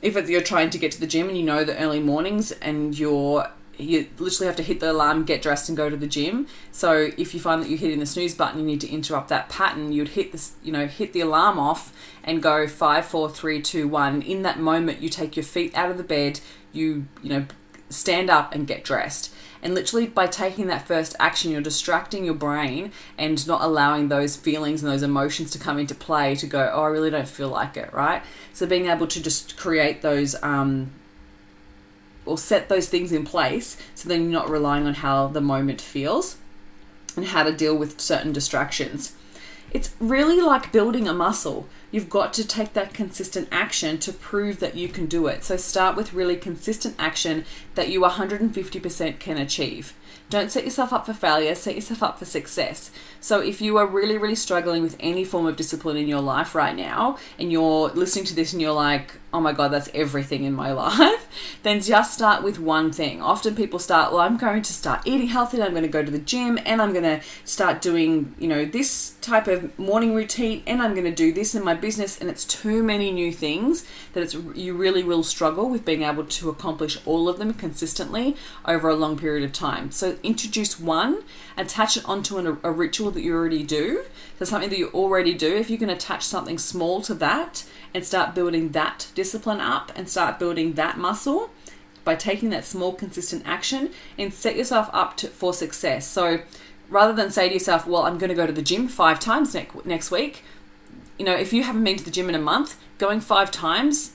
if 0.00 0.14
you're 0.28 0.42
trying 0.42 0.70
to 0.70 0.78
get 0.78 0.92
to 0.92 1.00
the 1.00 1.08
gym 1.08 1.28
and 1.28 1.36
you 1.36 1.42
know 1.42 1.64
the 1.64 1.76
early 1.76 2.00
mornings 2.00 2.52
and 2.52 2.96
you're 2.96 3.48
you 3.78 4.06
literally 4.18 4.46
have 4.46 4.56
to 4.56 4.62
hit 4.62 4.80
the 4.80 4.92
alarm, 4.92 5.24
get 5.24 5.42
dressed, 5.42 5.68
and 5.68 5.76
go 5.76 5.88
to 5.88 5.96
the 5.96 6.06
gym. 6.06 6.46
So 6.70 7.10
if 7.16 7.34
you 7.34 7.40
find 7.40 7.62
that 7.62 7.68
you're 7.68 7.78
hitting 7.78 8.00
the 8.00 8.06
snooze 8.06 8.34
button, 8.34 8.60
you 8.60 8.66
need 8.66 8.80
to 8.82 8.88
interrupt 8.88 9.28
that 9.28 9.48
pattern. 9.48 9.92
You'd 9.92 10.08
hit 10.08 10.32
this, 10.32 10.52
you 10.62 10.72
know, 10.72 10.86
hit 10.86 11.12
the 11.12 11.20
alarm 11.20 11.58
off 11.58 11.92
and 12.22 12.42
go 12.42 12.68
five, 12.68 13.06
four, 13.06 13.30
three, 13.30 13.60
two, 13.60 13.88
one. 13.88 14.22
In 14.22 14.42
that 14.42 14.60
moment, 14.60 15.00
you 15.00 15.08
take 15.08 15.36
your 15.36 15.44
feet 15.44 15.74
out 15.74 15.90
of 15.90 15.96
the 15.96 16.04
bed, 16.04 16.40
you, 16.72 17.06
you 17.22 17.30
know, 17.30 17.46
stand 17.88 18.30
up 18.30 18.54
and 18.54 18.66
get 18.66 18.84
dressed. 18.84 19.32
And 19.62 19.74
literally, 19.74 20.08
by 20.08 20.26
taking 20.26 20.66
that 20.66 20.88
first 20.88 21.14
action, 21.20 21.52
you're 21.52 21.60
distracting 21.60 22.24
your 22.24 22.34
brain 22.34 22.90
and 23.16 23.46
not 23.46 23.62
allowing 23.62 24.08
those 24.08 24.36
feelings 24.36 24.82
and 24.82 24.90
those 24.90 25.04
emotions 25.04 25.52
to 25.52 25.58
come 25.58 25.78
into 25.78 25.94
play 25.94 26.34
to 26.36 26.46
go, 26.48 26.70
oh, 26.74 26.82
I 26.82 26.88
really 26.88 27.10
don't 27.10 27.28
feel 27.28 27.48
like 27.48 27.76
it, 27.76 27.92
right? 27.92 28.22
So, 28.52 28.66
being 28.66 28.86
able 28.86 29.06
to 29.06 29.22
just 29.22 29.56
create 29.56 30.02
those 30.02 30.34
um, 30.42 30.90
or 32.26 32.38
set 32.38 32.68
those 32.68 32.88
things 32.88 33.12
in 33.12 33.24
place 33.24 33.76
so 33.94 34.08
then 34.08 34.22
you're 34.22 34.32
not 34.32 34.50
relying 34.50 34.86
on 34.86 34.94
how 34.94 35.28
the 35.28 35.40
moment 35.40 35.80
feels 35.80 36.36
and 37.16 37.26
how 37.26 37.42
to 37.42 37.52
deal 37.52 37.76
with 37.76 38.00
certain 38.00 38.32
distractions. 38.32 39.14
It's 39.70 39.94
really 40.00 40.40
like 40.40 40.72
building 40.72 41.08
a 41.08 41.14
muscle. 41.14 41.68
You've 41.92 42.10
got 42.10 42.32
to 42.34 42.46
take 42.46 42.72
that 42.72 42.94
consistent 42.94 43.48
action 43.52 43.98
to 43.98 44.12
prove 44.12 44.58
that 44.58 44.76
you 44.76 44.88
can 44.88 45.06
do 45.06 45.28
it. 45.28 45.44
So 45.44 45.56
start 45.56 45.94
with 45.94 46.14
really 46.14 46.36
consistent 46.36 46.96
action 46.98 47.44
that 47.74 47.90
you 47.90 48.00
150% 48.00 49.18
can 49.20 49.38
achieve. 49.38 49.94
Don't 50.32 50.50
set 50.50 50.64
yourself 50.64 50.94
up 50.94 51.04
for 51.04 51.12
failure, 51.12 51.54
set 51.54 51.74
yourself 51.74 52.02
up 52.02 52.18
for 52.18 52.24
success. 52.24 52.90
So, 53.20 53.40
if 53.40 53.60
you 53.60 53.76
are 53.76 53.86
really, 53.86 54.16
really 54.16 54.34
struggling 54.34 54.82
with 54.82 54.96
any 54.98 55.24
form 55.24 55.46
of 55.46 55.56
discipline 55.56 55.96
in 55.96 56.08
your 56.08 56.22
life 56.22 56.54
right 56.54 56.74
now, 56.74 57.18
and 57.38 57.52
you're 57.52 57.90
listening 57.90 58.24
to 58.24 58.34
this 58.34 58.52
and 58.52 58.60
you're 58.60 58.72
like, 58.72 59.12
oh 59.34 59.40
my 59.40 59.52
God, 59.52 59.68
that's 59.68 59.90
everything 59.94 60.44
in 60.44 60.54
my 60.54 60.72
life, 60.84 61.28
then 61.62 61.80
just 61.80 62.14
start 62.14 62.42
with 62.42 62.58
one 62.58 62.90
thing. 62.90 63.20
Often 63.20 63.56
people 63.56 63.78
start, 63.78 64.10
well, 64.10 64.22
I'm 64.22 64.38
going 64.38 64.62
to 64.62 64.72
start 64.72 65.02
eating 65.04 65.28
healthy, 65.28 65.62
I'm 65.62 65.72
going 65.72 65.82
to 65.82 65.88
go 65.88 66.02
to 66.02 66.10
the 66.10 66.18
gym, 66.18 66.58
and 66.64 66.80
I'm 66.80 66.92
going 66.92 67.04
to 67.04 67.20
start 67.44 67.82
doing, 67.82 68.34
you 68.38 68.48
know, 68.48 68.64
this 68.64 69.16
type 69.20 69.48
of 69.48 69.78
morning 69.78 70.14
routine, 70.14 70.62
and 70.66 70.82
I'm 70.82 70.94
going 70.94 71.04
to 71.04 71.14
do 71.14 71.32
this 71.32 71.54
in 71.54 71.62
my 71.62 71.74
business 71.82 72.18
and 72.18 72.30
it's 72.30 72.46
too 72.46 72.82
many 72.82 73.12
new 73.12 73.30
things 73.30 73.84
that 74.14 74.22
it's 74.22 74.34
you 74.54 74.72
really 74.72 75.02
will 75.02 75.22
struggle 75.22 75.68
with 75.68 75.84
being 75.84 76.02
able 76.02 76.24
to 76.24 76.48
accomplish 76.48 76.98
all 77.04 77.28
of 77.28 77.36
them 77.38 77.52
consistently 77.52 78.34
over 78.64 78.88
a 78.88 78.94
long 78.94 79.18
period 79.18 79.44
of 79.44 79.52
time. 79.52 79.90
So 79.90 80.16
introduce 80.22 80.80
one, 80.80 81.24
attach 81.58 81.98
it 81.98 82.08
onto 82.08 82.38
an, 82.38 82.58
a 82.62 82.70
ritual 82.70 83.10
that 83.10 83.20
you 83.20 83.34
already 83.34 83.62
do. 83.62 84.04
So 84.38 84.46
something 84.46 84.70
that 84.70 84.78
you 84.78 84.88
already 84.88 85.34
do. 85.34 85.54
If 85.54 85.68
you 85.68 85.76
can 85.76 85.90
attach 85.90 86.22
something 86.22 86.56
small 86.56 87.02
to 87.02 87.14
that 87.16 87.64
and 87.92 88.02
start 88.04 88.34
building 88.34 88.70
that 88.70 89.08
discipline 89.14 89.60
up 89.60 89.92
and 89.94 90.08
start 90.08 90.38
building 90.38 90.72
that 90.74 90.96
muscle 90.96 91.50
by 92.04 92.14
taking 92.14 92.50
that 92.50 92.64
small 92.64 92.92
consistent 92.92 93.42
action 93.46 93.90
and 94.18 94.32
set 94.32 94.56
yourself 94.56 94.88
up 94.92 95.16
to, 95.18 95.28
for 95.28 95.52
success. 95.52 96.06
So 96.06 96.40
rather 96.88 97.12
than 97.12 97.30
say 97.30 97.48
to 97.48 97.54
yourself, 97.54 97.86
well, 97.86 98.02
I'm 98.02 98.18
going 98.18 98.28
to 98.28 98.34
go 98.34 98.46
to 98.46 98.52
the 98.52 98.62
gym 98.62 98.88
five 98.88 99.18
times 99.20 99.54
next, 99.54 99.84
next 99.84 100.10
week, 100.10 100.42
you 101.22 101.26
know, 101.26 101.36
if 101.36 101.52
you 101.52 101.62
haven't 101.62 101.84
been 101.84 101.96
to 101.96 102.04
the 102.04 102.10
gym 102.10 102.28
in 102.28 102.34
a 102.34 102.40
month, 102.40 102.76
going 102.98 103.20
five 103.20 103.52
times 103.52 104.10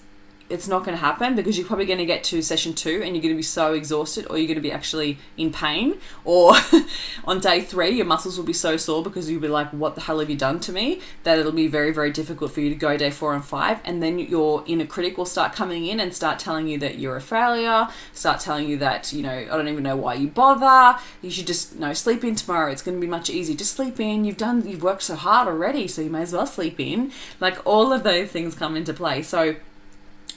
it's 0.49 0.67
not 0.67 0.85
going 0.85 0.95
to 0.95 1.03
happen 1.03 1.35
because 1.35 1.57
you're 1.57 1.67
probably 1.67 1.85
going 1.85 1.99
to 1.99 2.05
get 2.05 2.23
to 2.23 2.41
session 2.41 2.73
two 2.73 3.01
and 3.03 3.15
you're 3.15 3.21
going 3.21 3.33
to 3.33 3.37
be 3.37 3.41
so 3.41 3.73
exhausted 3.73 4.25
or 4.29 4.37
you're 4.37 4.47
going 4.47 4.55
to 4.55 4.61
be 4.61 4.71
actually 4.71 5.17
in 5.35 5.51
pain 5.51 5.99
or 6.23 6.53
on 7.25 7.39
day 7.39 7.61
three 7.61 7.89
your 7.89 8.05
muscles 8.05 8.37
will 8.37 8.45
be 8.45 8.53
so 8.53 8.77
sore 8.77 9.03
because 9.03 9.29
you'll 9.29 9.41
be 9.41 9.47
like 9.47 9.69
what 9.71 9.95
the 9.95 10.01
hell 10.01 10.19
have 10.19 10.29
you 10.29 10.37
done 10.37 10.59
to 10.59 10.71
me? 10.71 11.01
That 11.23 11.39
it'll 11.39 11.51
be 11.51 11.67
very 11.67 11.91
very 11.91 12.11
difficult 12.11 12.51
for 12.51 12.61
you 12.61 12.69
to 12.69 12.75
go 12.75 12.95
day 12.97 13.11
four 13.11 13.33
and 13.33 13.43
five 13.43 13.79
and 13.83 14.01
then 14.01 14.19
your 14.19 14.63
inner 14.67 14.85
critic 14.85 15.17
will 15.17 15.25
start 15.25 15.53
coming 15.53 15.85
in 15.85 15.99
and 15.99 16.13
start 16.13 16.39
telling 16.39 16.67
you 16.67 16.77
that 16.79 16.97
you're 16.97 17.17
a 17.17 17.21
failure 17.21 17.87
start 18.13 18.39
telling 18.39 18.69
you 18.69 18.77
that 18.77 19.11
you 19.11 19.23
know 19.23 19.31
i 19.31 19.45
don't 19.45 19.67
even 19.67 19.83
know 19.83 19.95
why 19.95 20.13
you 20.13 20.27
bother. 20.27 20.99
You 21.21 21.31
should 21.31 21.47
just 21.47 21.73
you 21.73 21.79
know 21.79 21.93
sleep 21.93 22.23
in 22.23 22.35
tomorrow. 22.35 22.71
It's 22.71 22.81
going 22.81 22.97
to 22.97 23.01
be 23.01 23.07
much 23.07 23.29
easier. 23.29 23.55
Just 23.55 23.73
sleep 23.75 23.99
in. 23.99 24.25
You've 24.25 24.37
done 24.37 24.67
you've 24.67 24.83
worked 24.83 25.03
so 25.03 25.15
hard 25.15 25.47
already 25.47 25.87
so 25.87 26.01
you 26.01 26.09
may 26.09 26.21
as 26.21 26.33
well 26.33 26.45
sleep 26.45 26.79
in. 26.79 27.11
Like 27.39 27.57
all 27.65 27.91
of 27.91 28.03
those 28.03 28.29
things 28.29 28.55
come 28.55 28.75
into 28.75 28.93
play. 28.93 29.21
So 29.21 29.55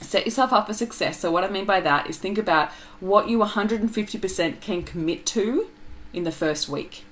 set 0.01 0.25
yourself 0.25 0.51
up 0.51 0.67
for 0.67 0.73
success. 0.73 1.19
So, 1.19 1.31
what 1.31 1.43
I 1.43 1.49
mean 1.49 1.65
by 1.65 1.79
that 1.81 2.09
is 2.09 2.17
think 2.17 2.37
about 2.37 2.71
what 2.99 3.29
you 3.29 3.39
150% 3.39 4.61
can 4.61 4.83
commit 4.83 5.25
to 5.27 5.67
in 6.13 6.23
the 6.23 6.31
first 6.31 6.67
week. 6.67 7.05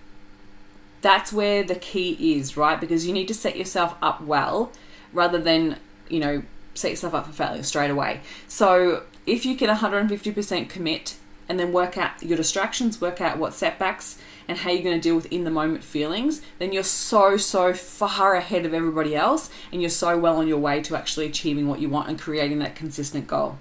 That's 1.01 1.31
where 1.31 1.63
the 1.63 1.75
key 1.75 2.37
is, 2.37 2.57
right? 2.57 2.79
Because 2.79 3.07
you 3.07 3.13
need 3.13 3.27
to 3.29 3.33
set 3.33 3.55
yourself 3.55 3.95
up 4.01 4.21
well 4.21 4.71
rather 5.13 5.39
than, 5.39 5.77
you 6.09 6.19
know, 6.19 6.43
set 6.73 6.91
yourself 6.91 7.13
up 7.13 7.27
for 7.27 7.31
failure 7.31 7.63
straight 7.63 7.91
away. 7.91 8.21
So, 8.47 9.03
if 9.25 9.45
you 9.45 9.55
can 9.55 9.69
150% 9.69 10.69
commit 10.69 11.15
and 11.49 11.59
then 11.59 11.73
work 11.73 11.97
out 11.97 12.21
your 12.21 12.37
distractions, 12.37 13.01
work 13.01 13.19
out 13.19 13.39
what 13.39 13.55
setbacks 13.55 14.19
and 14.47 14.59
how 14.59 14.69
you're 14.69 14.83
going 14.83 14.95
to 14.95 15.01
deal 15.01 15.15
with 15.15 15.31
in 15.31 15.43
the 15.43 15.51
moment 15.51 15.83
feelings, 15.83 16.41
then 16.59 16.71
you're 16.71 16.83
so, 16.83 17.37
so 17.37 17.73
far 17.73 18.35
ahead 18.35 18.65
of 18.65 18.73
everybody 18.73 19.15
else 19.15 19.49
and 19.71 19.81
you're 19.81 19.89
so 19.89 20.17
well 20.17 20.37
on 20.37 20.47
your 20.47 20.59
way 20.59 20.81
to 20.81 20.95
actually 20.95 21.25
achieving 21.25 21.67
what 21.67 21.79
you 21.79 21.89
want 21.89 22.07
and 22.07 22.19
creating 22.19 22.59
that 22.59 22.75
consistent 22.75 23.27
goal. 23.27 23.57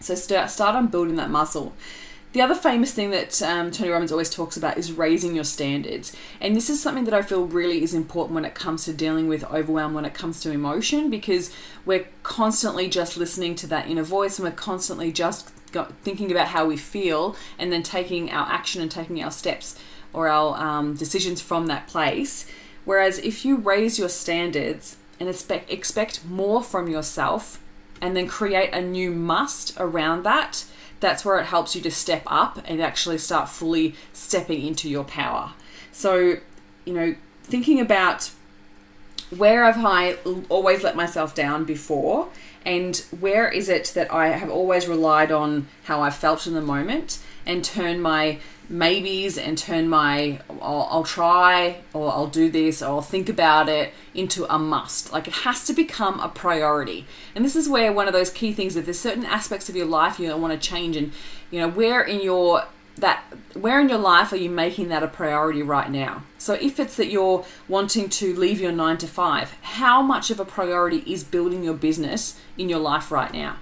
So 0.00 0.14
start, 0.16 0.50
start 0.50 0.74
on 0.74 0.88
building 0.88 1.16
that 1.16 1.30
muscle. 1.30 1.72
The 2.32 2.42
other 2.42 2.54
famous 2.54 2.92
thing 2.92 3.12
that 3.12 3.40
um, 3.40 3.70
Tony 3.70 3.88
Robbins 3.88 4.12
always 4.12 4.28
talks 4.28 4.58
about 4.58 4.76
is 4.76 4.92
raising 4.92 5.34
your 5.34 5.44
standards. 5.44 6.14
And 6.38 6.54
this 6.54 6.68
is 6.68 6.82
something 6.82 7.04
that 7.04 7.14
I 7.14 7.22
feel 7.22 7.46
really 7.46 7.82
is 7.82 7.94
important 7.94 8.34
when 8.34 8.44
it 8.44 8.54
comes 8.54 8.84
to 8.84 8.92
dealing 8.92 9.26
with 9.26 9.44
overwhelm, 9.44 9.94
when 9.94 10.04
it 10.04 10.12
comes 10.12 10.40
to 10.42 10.50
emotion, 10.50 11.08
because 11.08 11.50
we're 11.86 12.06
constantly 12.24 12.90
just 12.90 13.16
listening 13.16 13.54
to 13.54 13.66
that 13.68 13.88
inner 13.88 14.02
voice 14.02 14.38
and 14.38 14.46
we're 14.46 14.54
constantly 14.54 15.12
just 15.12 15.50
thinking 15.84 16.30
about 16.30 16.48
how 16.48 16.66
we 16.66 16.76
feel 16.76 17.36
and 17.58 17.72
then 17.72 17.82
taking 17.82 18.30
our 18.30 18.50
action 18.50 18.82
and 18.82 18.90
taking 18.90 19.22
our 19.22 19.30
steps 19.30 19.78
or 20.12 20.28
our 20.28 20.56
um, 20.56 20.94
decisions 20.94 21.40
from 21.40 21.66
that 21.66 21.86
place. 21.86 22.46
Whereas 22.84 23.18
if 23.18 23.44
you 23.44 23.56
raise 23.56 23.98
your 23.98 24.08
standards 24.08 24.96
and 25.18 25.28
expect, 25.28 25.70
expect 25.70 26.24
more 26.24 26.62
from 26.62 26.88
yourself 26.88 27.60
and 28.00 28.16
then 28.16 28.26
create 28.26 28.72
a 28.72 28.80
new 28.80 29.10
must 29.10 29.78
around 29.78 30.22
that, 30.24 30.64
that's 31.00 31.24
where 31.24 31.38
it 31.38 31.46
helps 31.46 31.74
you 31.74 31.82
to 31.82 31.90
step 31.90 32.22
up 32.26 32.60
and 32.64 32.80
actually 32.80 33.18
start 33.18 33.48
fully 33.48 33.94
stepping 34.12 34.66
into 34.66 34.88
your 34.88 35.04
power. 35.04 35.52
So, 35.92 36.36
you 36.84 36.92
know, 36.92 37.14
thinking 37.42 37.80
about 37.80 38.30
where 39.30 39.64
have 39.64 39.84
I 39.84 40.16
always 40.48 40.82
let 40.82 40.94
myself 40.94 41.34
down 41.34 41.64
before 41.64 42.28
and 42.66 42.96
where 43.20 43.48
is 43.48 43.68
it 43.68 43.92
that 43.94 44.12
I 44.12 44.28
have 44.28 44.50
always 44.50 44.88
relied 44.88 45.30
on 45.30 45.68
how 45.84 46.02
I 46.02 46.10
felt 46.10 46.48
in 46.48 46.54
the 46.54 46.60
moment 46.60 47.20
and 47.46 47.64
turn 47.64 48.00
my 48.00 48.40
maybes 48.68 49.38
and 49.38 49.56
turn 49.56 49.88
my 49.88 50.40
I'll, 50.60 50.88
I'll, 50.90 51.04
try 51.04 51.82
or 51.94 52.10
I'll 52.10 52.26
do 52.26 52.50
this 52.50 52.82
or 52.82 52.86
I'll 52.86 53.02
think 53.02 53.28
about 53.28 53.68
it 53.68 53.94
into 54.12 54.52
a 54.52 54.58
must. 54.58 55.12
Like 55.12 55.28
it 55.28 55.34
has 55.34 55.64
to 55.66 55.72
become 55.72 56.18
a 56.18 56.28
priority. 56.28 57.06
And 57.36 57.44
this 57.44 57.54
is 57.54 57.68
where 57.68 57.92
one 57.92 58.08
of 58.08 58.12
those 58.12 58.30
key 58.30 58.52
things 58.52 58.74
that 58.74 58.84
there's 58.84 58.98
certain 58.98 59.24
aspects 59.24 59.68
of 59.68 59.76
your 59.76 59.86
life 59.86 60.18
you 60.18 60.36
want 60.36 60.60
to 60.60 60.68
change 60.68 60.96
and 60.96 61.12
you 61.52 61.60
know 61.60 61.68
where 61.68 62.02
in 62.02 62.20
your 62.20 62.64
that 62.96 63.24
where 63.54 63.80
in 63.80 63.88
your 63.88 63.98
life 63.98 64.32
are 64.32 64.36
you 64.36 64.50
making 64.50 64.88
that 64.88 65.02
a 65.02 65.08
priority 65.08 65.62
right 65.62 65.90
now? 65.90 66.22
So 66.38 66.54
if 66.54 66.80
it's 66.80 66.96
that 66.96 67.10
you're 67.10 67.44
wanting 67.68 68.08
to 68.10 68.34
leave 68.34 68.60
your 68.60 68.72
9 68.72 68.98
to 68.98 69.06
5, 69.06 69.56
how 69.62 70.02
much 70.02 70.30
of 70.30 70.40
a 70.40 70.44
priority 70.44 70.98
is 71.06 71.24
building 71.24 71.62
your 71.62 71.74
business 71.74 72.38
in 72.56 72.68
your 72.68 72.78
life 72.78 73.10
right 73.10 73.32
now? 73.32 73.56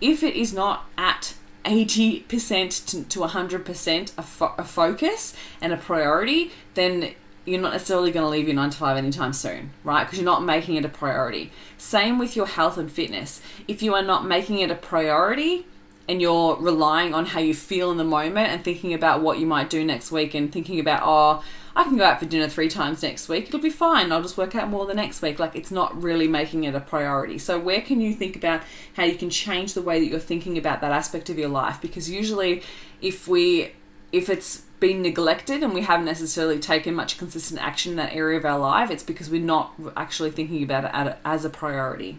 If 0.00 0.22
it 0.22 0.34
is 0.34 0.52
not 0.52 0.88
at 0.96 1.34
80% 1.64 2.86
to, 2.86 3.04
to 3.04 3.20
100% 3.20 4.12
a, 4.18 4.22
fo- 4.22 4.54
a 4.56 4.64
focus 4.64 5.34
and 5.60 5.72
a 5.72 5.76
priority, 5.76 6.52
then 6.74 7.14
you're 7.44 7.60
not 7.60 7.72
necessarily 7.72 8.10
going 8.10 8.24
to 8.24 8.28
leave 8.28 8.46
your 8.46 8.56
9 8.56 8.70
to 8.70 8.76
5 8.76 8.96
anytime 8.96 9.32
soon, 9.32 9.70
right? 9.84 10.04
Because 10.04 10.18
you're 10.18 10.24
not 10.24 10.44
making 10.44 10.76
it 10.76 10.84
a 10.84 10.88
priority. 10.88 11.52
Same 11.78 12.18
with 12.18 12.36
your 12.36 12.46
health 12.46 12.76
and 12.76 12.90
fitness. 12.90 13.40
If 13.66 13.82
you 13.82 13.94
are 13.94 14.02
not 14.02 14.26
making 14.26 14.58
it 14.58 14.70
a 14.70 14.74
priority, 14.74 15.66
and 16.08 16.20
you're 16.20 16.56
relying 16.56 17.14
on 17.14 17.26
how 17.26 17.40
you 17.40 17.54
feel 17.54 17.90
in 17.90 17.96
the 17.96 18.04
moment 18.04 18.48
and 18.48 18.62
thinking 18.62 18.94
about 18.94 19.22
what 19.22 19.38
you 19.38 19.46
might 19.46 19.68
do 19.68 19.84
next 19.84 20.12
week 20.12 20.34
and 20.34 20.52
thinking 20.52 20.78
about, 20.78 21.02
oh, 21.04 21.42
I 21.74 21.84
can 21.84 21.96
go 21.98 22.04
out 22.04 22.20
for 22.20 22.26
dinner 22.26 22.48
three 22.48 22.68
times 22.68 23.02
next 23.02 23.28
week. 23.28 23.48
It'll 23.48 23.60
be 23.60 23.70
fine. 23.70 24.10
I'll 24.10 24.22
just 24.22 24.38
work 24.38 24.54
out 24.54 24.70
more 24.70 24.86
the 24.86 24.94
next 24.94 25.20
week. 25.20 25.38
Like 25.38 25.54
it's 25.54 25.70
not 25.70 26.00
really 26.00 26.26
making 26.26 26.64
it 26.64 26.74
a 26.74 26.80
priority. 26.80 27.38
So 27.38 27.58
where 27.58 27.82
can 27.82 28.00
you 28.00 28.14
think 28.14 28.34
about 28.34 28.62
how 28.94 29.04
you 29.04 29.16
can 29.16 29.28
change 29.28 29.74
the 29.74 29.82
way 29.82 30.00
that 30.00 30.06
you're 30.06 30.18
thinking 30.18 30.56
about 30.56 30.80
that 30.80 30.92
aspect 30.92 31.28
of 31.28 31.38
your 31.38 31.50
life? 31.50 31.80
Because 31.82 32.08
usually 32.08 32.62
if 33.02 33.28
we 33.28 33.72
if 34.10 34.30
it's 34.30 34.62
been 34.80 35.02
neglected 35.02 35.62
and 35.62 35.74
we 35.74 35.82
haven't 35.82 36.06
necessarily 36.06 36.58
taken 36.58 36.94
much 36.94 37.18
consistent 37.18 37.60
action 37.60 37.92
in 37.92 37.96
that 37.96 38.14
area 38.14 38.38
of 38.38 38.44
our 38.44 38.58
life, 38.58 38.90
it's 38.90 39.02
because 39.02 39.28
we're 39.28 39.42
not 39.42 39.74
actually 39.96 40.30
thinking 40.30 40.62
about 40.62 40.84
it 40.84 41.18
as 41.24 41.44
a 41.44 41.50
priority. 41.50 42.18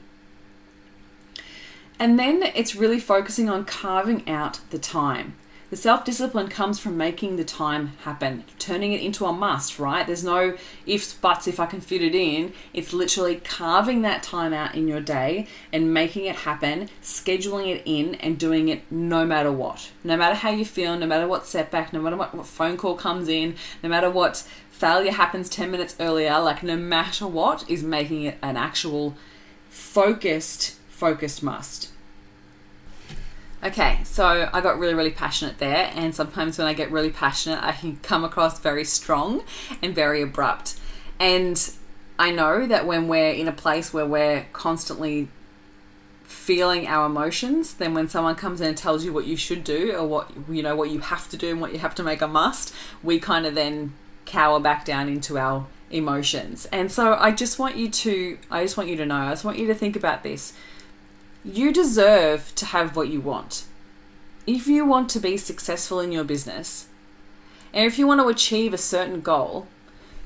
And 2.00 2.20
then 2.20 2.44
it's 2.44 2.76
really 2.76 3.00
focusing 3.00 3.50
on 3.50 3.66
carving 3.66 4.28
out 4.30 4.60
the 4.70 4.80
time. 4.80 5.36
The 5.70 5.76
self 5.76 6.06
discipline 6.06 6.48
comes 6.48 6.80
from 6.80 6.96
making 6.96 7.36
the 7.36 7.44
time 7.44 7.88
happen, 8.04 8.46
turning 8.58 8.94
it 8.94 9.02
into 9.02 9.26
a 9.26 9.34
must, 9.34 9.80
right? 9.80 10.08
There's 10.08 10.24
no 10.24 10.56
ifs, 10.86 11.14
buts, 11.14 11.46
if 11.46 11.60
I 11.60 11.66
can 11.66 11.82
fit 11.82 12.02
it 12.02 12.16
in. 12.16 12.54
It's 12.74 12.94
literally 12.94 13.36
carving 13.44 14.02
that 14.04 14.24
time 14.24 14.54
out 14.54 14.76
in 14.76 14.88
your 14.88 15.02
day 15.02 15.48
and 15.74 15.94
making 15.94 16.24
it 16.24 16.38
happen, 16.38 16.88
scheduling 17.02 17.68
it 17.68 17.82
in, 17.84 18.16
and 18.16 18.40
doing 18.40 18.70
it 18.70 18.90
no 18.90 19.26
matter 19.26 19.52
what. 19.52 19.92
No 20.06 20.16
matter 20.16 20.36
how 20.36 20.52
you 20.52 20.64
feel, 20.64 20.98
no 20.98 21.06
matter 21.06 21.28
what 21.28 21.46
setback, 21.46 21.92
no 21.92 22.00
matter 22.00 22.16
what, 22.16 22.34
what 22.34 22.46
phone 22.46 22.78
call 22.78 22.96
comes 22.96 23.28
in, 23.28 23.56
no 23.84 23.90
matter 23.90 24.10
what 24.10 24.48
failure 24.70 25.12
happens 25.12 25.50
10 25.50 25.70
minutes 25.70 25.98
earlier, 26.00 26.40
like 26.40 26.64
no 26.64 26.78
matter 26.78 27.28
what, 27.28 27.70
is 27.70 27.84
making 27.84 28.24
it 28.24 28.38
an 28.42 28.56
actual 28.56 29.18
focused, 29.70 30.78
focused 30.98 31.44
must. 31.44 31.92
Okay, 33.64 34.00
so 34.04 34.50
I 34.52 34.62
got 34.62 34.80
really, 34.80 34.94
really 34.94 35.12
passionate 35.12 35.58
there, 35.60 35.92
and 35.96 36.14
sometimes 36.14 36.58
when 36.58 36.68
I 36.68 36.74
get 36.74 36.92
really 36.92 37.10
passionate, 37.10 37.64
I 37.64 37.72
can 37.72 37.98
come 37.98 38.24
across 38.24 38.60
very 38.60 38.84
strong 38.84 39.44
and 39.82 39.94
very 39.94 40.22
abrupt. 40.22 40.80
And 41.20 41.72
I 42.20 42.32
know 42.32 42.66
that 42.66 42.86
when 42.86 43.08
we're 43.08 43.32
in 43.32 43.48
a 43.48 43.52
place 43.52 43.94
where 43.94 44.06
we're 44.06 44.48
constantly 44.54 45.30
feeling 46.24 46.88
our 46.88 47.06
emotions, 47.06 47.76
then 47.76 47.94
when 47.94 48.08
someone 48.08 48.36
comes 48.36 48.60
in 48.60 48.68
and 48.68 48.78
tells 48.78 49.06
you 49.06 49.14
what 49.14 49.26
you 49.26 49.38
should 49.38 49.64
do 49.64 49.96
or 49.96 50.06
what 50.06 50.32
you 50.50 50.62
know 50.62 50.76
what 50.76 50.90
you 50.90 51.00
have 51.00 51.30
to 51.30 51.38
do 51.38 51.52
and 51.52 51.62
what 51.62 51.74
you 51.74 51.80
have 51.80 51.96
to 51.96 52.04
make 52.04 52.22
a 52.22 52.28
must, 52.28 52.74
we 53.02 53.20
kind 53.20 53.46
of 53.46 53.56
then 53.56 53.94
cower 54.26 54.60
back 54.60 54.84
down 54.84 55.10
into 55.10 55.38
our 55.38 55.66
emotions. 55.90 56.68
And 56.72 56.92
so 56.92 57.14
I 57.14 57.32
just 57.32 57.60
want 57.60 57.76
you 57.76 57.90
to 57.90 58.38
I 58.52 58.64
just 58.64 58.78
want 58.78 58.90
you 58.90 58.98
to 58.98 59.06
know, 59.06 59.16
I 59.16 59.30
just 59.32 59.46
want 59.46 59.58
you 59.58 59.68
to 59.68 59.76
think 59.76 59.96
about 59.96 60.24
this 60.24 60.54
you 61.48 61.72
deserve 61.72 62.54
to 62.56 62.66
have 62.66 62.96
what 62.96 63.08
you 63.08 63.22
want. 63.22 63.66
If 64.46 64.68
you 64.68 64.86
want 64.86 65.10
to 65.12 65.20
be 65.20 65.38
successful 65.38 66.02
in 66.02 66.12
your 66.12 66.26
business, 66.26 66.88
and 67.74 67.86
if 67.86 67.98
you 67.98 68.06
want 68.06 68.20
to 68.20 68.28
achieve 68.28 68.74
a 68.74 68.78
certain 68.78 69.22
goal, 69.22 69.68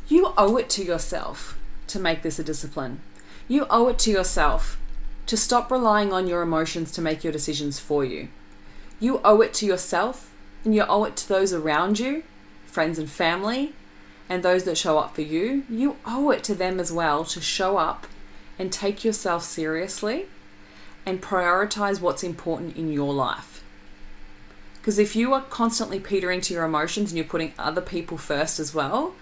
you 0.08 0.34
owe 0.36 0.58
it 0.58 0.70
to 0.72 0.84
yourself 0.84 1.60
to 1.88 2.00
make 2.00 2.24
this 2.24 2.40
a 2.40 2.44
discipline. 2.44 3.02
You 3.48 3.68
owe 3.70 3.88
it 3.90 4.00
to 4.00 4.12
yourself 4.12 4.80
to 5.28 5.38
stop 5.38 5.70
relying 5.70 6.12
on 6.12 6.28
your 6.28 6.42
emotions 6.42 6.92
to 6.94 7.02
make 7.02 7.24
your 7.24 7.34
decisions 7.34 7.80
for 7.80 8.04
you. 8.04 8.30
You 9.00 9.22
owe 9.24 9.42
it 9.42 9.54
to 9.56 9.66
yourself 9.66 10.32
and 10.66 10.74
you 10.74 10.84
owe 10.88 11.04
it 11.04 11.16
to 11.18 11.30
those 11.30 11.54
around 11.54 12.00
you, 12.00 12.24
friends 12.66 12.98
and 12.98 13.10
family, 13.10 13.74
and 14.28 14.42
those 14.42 14.64
that 14.64 14.78
show 14.78 14.98
up 14.98 15.14
for 15.14 15.22
you. 15.22 15.66
You 15.70 15.98
owe 16.04 16.32
it 16.32 16.44
to 16.46 16.56
them 16.56 16.80
as 16.80 16.92
well 16.92 17.26
to 17.26 17.42
show 17.42 17.78
up 17.78 18.08
and 18.58 18.72
take 18.72 19.04
yourself 19.04 19.44
seriously 19.44 20.26
and 21.06 21.22
prioritize 21.22 22.00
what's 22.00 22.24
important 22.24 22.78
in 22.78 22.92
your 22.92 23.14
life. 23.14 23.64
Because 24.76 24.98
if 24.98 25.16
you 25.16 25.34
are 25.34 25.42
constantly 25.42 26.00
petering 26.00 26.42
to 26.42 26.54
your 26.54 26.64
emotions 26.64 27.12
and 27.12 27.18
you're 27.18 27.26
putting 27.26 27.54
other 27.60 27.82
people 27.82 28.18
first 28.18 28.60
as 28.60 28.74
well, 28.74 29.14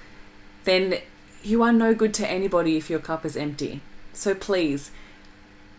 then 0.64 1.00
you 1.44 1.64
are 1.64 1.74
no 1.74 1.94
good 1.94 2.14
to 2.16 2.28
anybody 2.28 2.78
if 2.78 2.90
your 2.90 3.00
cup 3.00 3.26
is 3.26 3.36
empty. 3.36 3.82
So 4.14 4.34
please, 4.34 4.92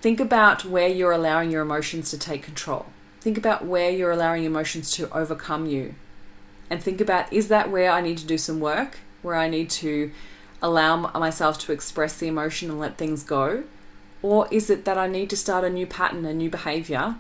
think 0.00 0.20
about 0.20 0.64
where 0.64 0.88
you're 0.88 1.12
allowing 1.12 1.50
your 1.50 1.62
emotions 1.62 2.10
to 2.10 2.18
take 2.18 2.42
control. 2.42 2.86
Think 3.20 3.36
about 3.36 3.64
where 3.66 3.90
you're 3.90 4.10
allowing 4.10 4.44
emotions 4.44 4.90
to 4.92 5.10
overcome 5.14 5.66
you. 5.66 5.94
And 6.70 6.82
think 6.82 7.00
about 7.00 7.32
is 7.32 7.48
that 7.48 7.70
where 7.70 7.90
I 7.90 8.00
need 8.00 8.18
to 8.18 8.26
do 8.26 8.38
some 8.38 8.60
work? 8.60 8.98
Where 9.22 9.34
I 9.34 9.48
need 9.48 9.70
to 9.70 10.10
allow 10.62 10.96
myself 10.96 11.58
to 11.60 11.72
express 11.72 12.16
the 12.18 12.28
emotion 12.28 12.70
and 12.70 12.78
let 12.78 12.96
things 12.96 13.22
go? 13.22 13.64
Or 14.22 14.46
is 14.50 14.68
it 14.68 14.84
that 14.84 14.98
I 14.98 15.06
need 15.06 15.30
to 15.30 15.36
start 15.36 15.64
a 15.64 15.70
new 15.70 15.86
pattern, 15.86 16.24
a 16.24 16.34
new 16.34 16.50
behavior 16.50 17.16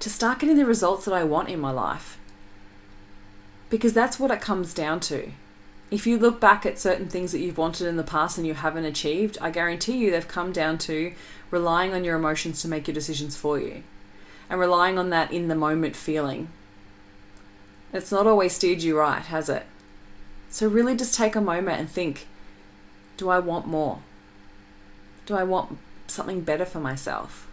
to 0.00 0.10
start 0.10 0.38
getting 0.38 0.56
the 0.56 0.66
results 0.66 1.04
that 1.04 1.14
I 1.14 1.24
want 1.24 1.48
in 1.48 1.60
my 1.60 1.70
life? 1.70 2.18
Because 3.70 3.92
that's 3.92 4.20
what 4.20 4.30
it 4.30 4.40
comes 4.40 4.74
down 4.74 5.00
to. 5.00 5.32
If 5.90 6.06
you 6.06 6.18
look 6.18 6.40
back 6.40 6.64
at 6.64 6.78
certain 6.78 7.08
things 7.08 7.32
that 7.32 7.40
you've 7.40 7.58
wanted 7.58 7.86
in 7.86 7.96
the 7.96 8.02
past 8.02 8.38
and 8.38 8.46
you 8.46 8.54
haven't 8.54 8.84
achieved, 8.84 9.36
I 9.40 9.50
guarantee 9.50 9.96
you 9.96 10.10
they've 10.10 10.26
come 10.26 10.52
down 10.52 10.78
to 10.78 11.12
relying 11.50 11.92
on 11.92 12.04
your 12.04 12.16
emotions 12.16 12.62
to 12.62 12.68
make 12.68 12.86
your 12.86 12.94
decisions 12.94 13.36
for 13.36 13.58
you 13.58 13.82
and 14.48 14.58
relying 14.58 14.98
on 14.98 15.10
that 15.10 15.32
in 15.32 15.48
the 15.48 15.54
moment 15.54 15.96
feeling. 15.96 16.48
It's 17.92 18.12
not 18.12 18.26
always 18.26 18.54
steered 18.54 18.82
you 18.82 18.98
right, 18.98 19.22
has 19.22 19.48
it? 19.48 19.66
So, 20.48 20.68
really 20.68 20.96
just 20.96 21.14
take 21.14 21.36
a 21.36 21.40
moment 21.40 21.80
and 21.80 21.90
think 21.90 22.26
do 23.16 23.28
I 23.28 23.38
want 23.38 23.66
more? 23.66 24.00
Do 25.26 25.34
I 25.34 25.44
want 25.44 25.78
something 26.12 26.42
better 26.42 26.64
for 26.64 26.80
myself? 26.80 27.48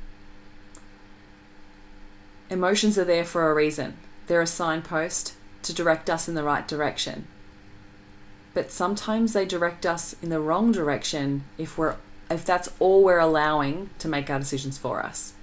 Emotions 2.49 2.97
are 2.97 3.05
there 3.05 3.25
for 3.25 3.49
a 3.49 3.53
reason. 3.53 3.95
They're 4.27 4.41
a 4.41 4.47
signpost 4.47 5.33
to 5.63 5.73
direct 5.73 6.09
us 6.09 6.27
in 6.27 6.35
the 6.35 6.43
right 6.43 6.67
direction. 6.67 7.27
But 8.53 8.71
sometimes 8.71 9.33
they 9.33 9.45
direct 9.45 9.85
us 9.85 10.15
in 10.21 10.29
the 10.29 10.39
wrong 10.39 10.71
direction 10.71 11.43
if 11.57 11.77
we're 11.77 11.95
if 12.29 12.45
that's 12.45 12.69
all 12.79 13.03
we're 13.03 13.19
allowing 13.19 13.89
to 13.97 14.07
make 14.07 14.29
our 14.29 14.37
decisions 14.37 14.77
for 14.77 15.03
us. 15.03 15.33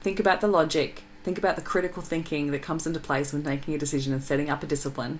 Think 0.00 0.20
about 0.20 0.40
the 0.40 0.46
logic, 0.46 1.02
think 1.24 1.38
about 1.38 1.56
the 1.56 1.62
critical 1.62 2.02
thinking 2.02 2.52
that 2.52 2.62
comes 2.62 2.86
into 2.86 3.00
place 3.00 3.32
when 3.32 3.42
making 3.42 3.74
a 3.74 3.78
decision 3.78 4.12
and 4.12 4.22
setting 4.22 4.48
up 4.48 4.62
a 4.62 4.66
discipline, 4.66 5.18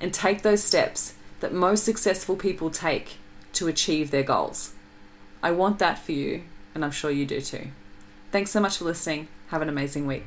and 0.00 0.14
take 0.14 0.42
those 0.42 0.62
steps 0.62 1.14
that 1.40 1.52
most 1.52 1.84
successful 1.84 2.36
people 2.36 2.70
take 2.70 3.16
to 3.54 3.66
achieve 3.66 4.10
their 4.10 4.22
goals. 4.22 4.72
I 5.42 5.50
want 5.52 5.78
that 5.78 5.98
for 5.98 6.12
you, 6.12 6.42
and 6.74 6.84
I'm 6.84 6.90
sure 6.90 7.10
you 7.10 7.24
do 7.24 7.40
too. 7.40 7.68
Thanks 8.30 8.50
so 8.50 8.60
much 8.60 8.76
for 8.78 8.84
listening. 8.84 9.28
Have 9.48 9.62
an 9.62 9.68
amazing 9.68 10.06
week. 10.06 10.26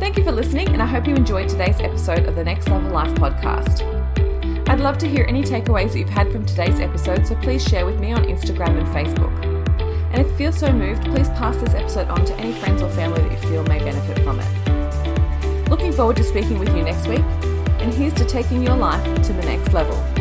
Thank 0.00 0.16
you 0.16 0.24
for 0.24 0.32
listening, 0.32 0.70
and 0.70 0.82
I 0.82 0.86
hope 0.86 1.06
you 1.06 1.14
enjoyed 1.14 1.48
today's 1.48 1.78
episode 1.80 2.26
of 2.26 2.36
the 2.36 2.44
Next 2.44 2.68
Level 2.68 2.90
Life 2.90 3.14
podcast. 3.16 3.86
I'd 4.68 4.80
love 4.80 4.96
to 4.98 5.08
hear 5.08 5.26
any 5.28 5.42
takeaways 5.42 5.92
that 5.92 5.98
you've 5.98 6.08
had 6.08 6.32
from 6.32 6.46
today's 6.46 6.80
episode, 6.80 7.26
so 7.26 7.34
please 7.36 7.62
share 7.62 7.84
with 7.84 8.00
me 8.00 8.12
on 8.12 8.24
Instagram 8.24 8.78
and 8.78 8.88
Facebook. 8.88 9.44
And 10.12 10.20
if 10.20 10.28
you 10.30 10.36
feel 10.36 10.52
so 10.52 10.72
moved, 10.72 11.04
please 11.04 11.28
pass 11.30 11.56
this 11.58 11.74
episode 11.74 12.08
on 12.08 12.24
to 12.24 12.34
any 12.36 12.52
friends 12.54 12.80
or 12.80 12.88
family 12.90 13.20
that 13.20 13.30
you 13.30 13.48
feel 13.48 13.62
may 13.64 13.78
benefit 13.78 14.18
from 14.24 14.40
it. 14.40 15.68
Looking 15.68 15.92
forward 15.92 16.16
to 16.16 16.24
speaking 16.24 16.58
with 16.58 16.74
you 16.74 16.82
next 16.82 17.06
week, 17.06 17.20
and 17.78 17.92
here's 17.92 18.14
to 18.14 18.24
taking 18.24 18.62
your 18.62 18.76
life 18.76 19.04
to 19.22 19.32
the 19.32 19.42
next 19.42 19.72
level. 19.72 20.19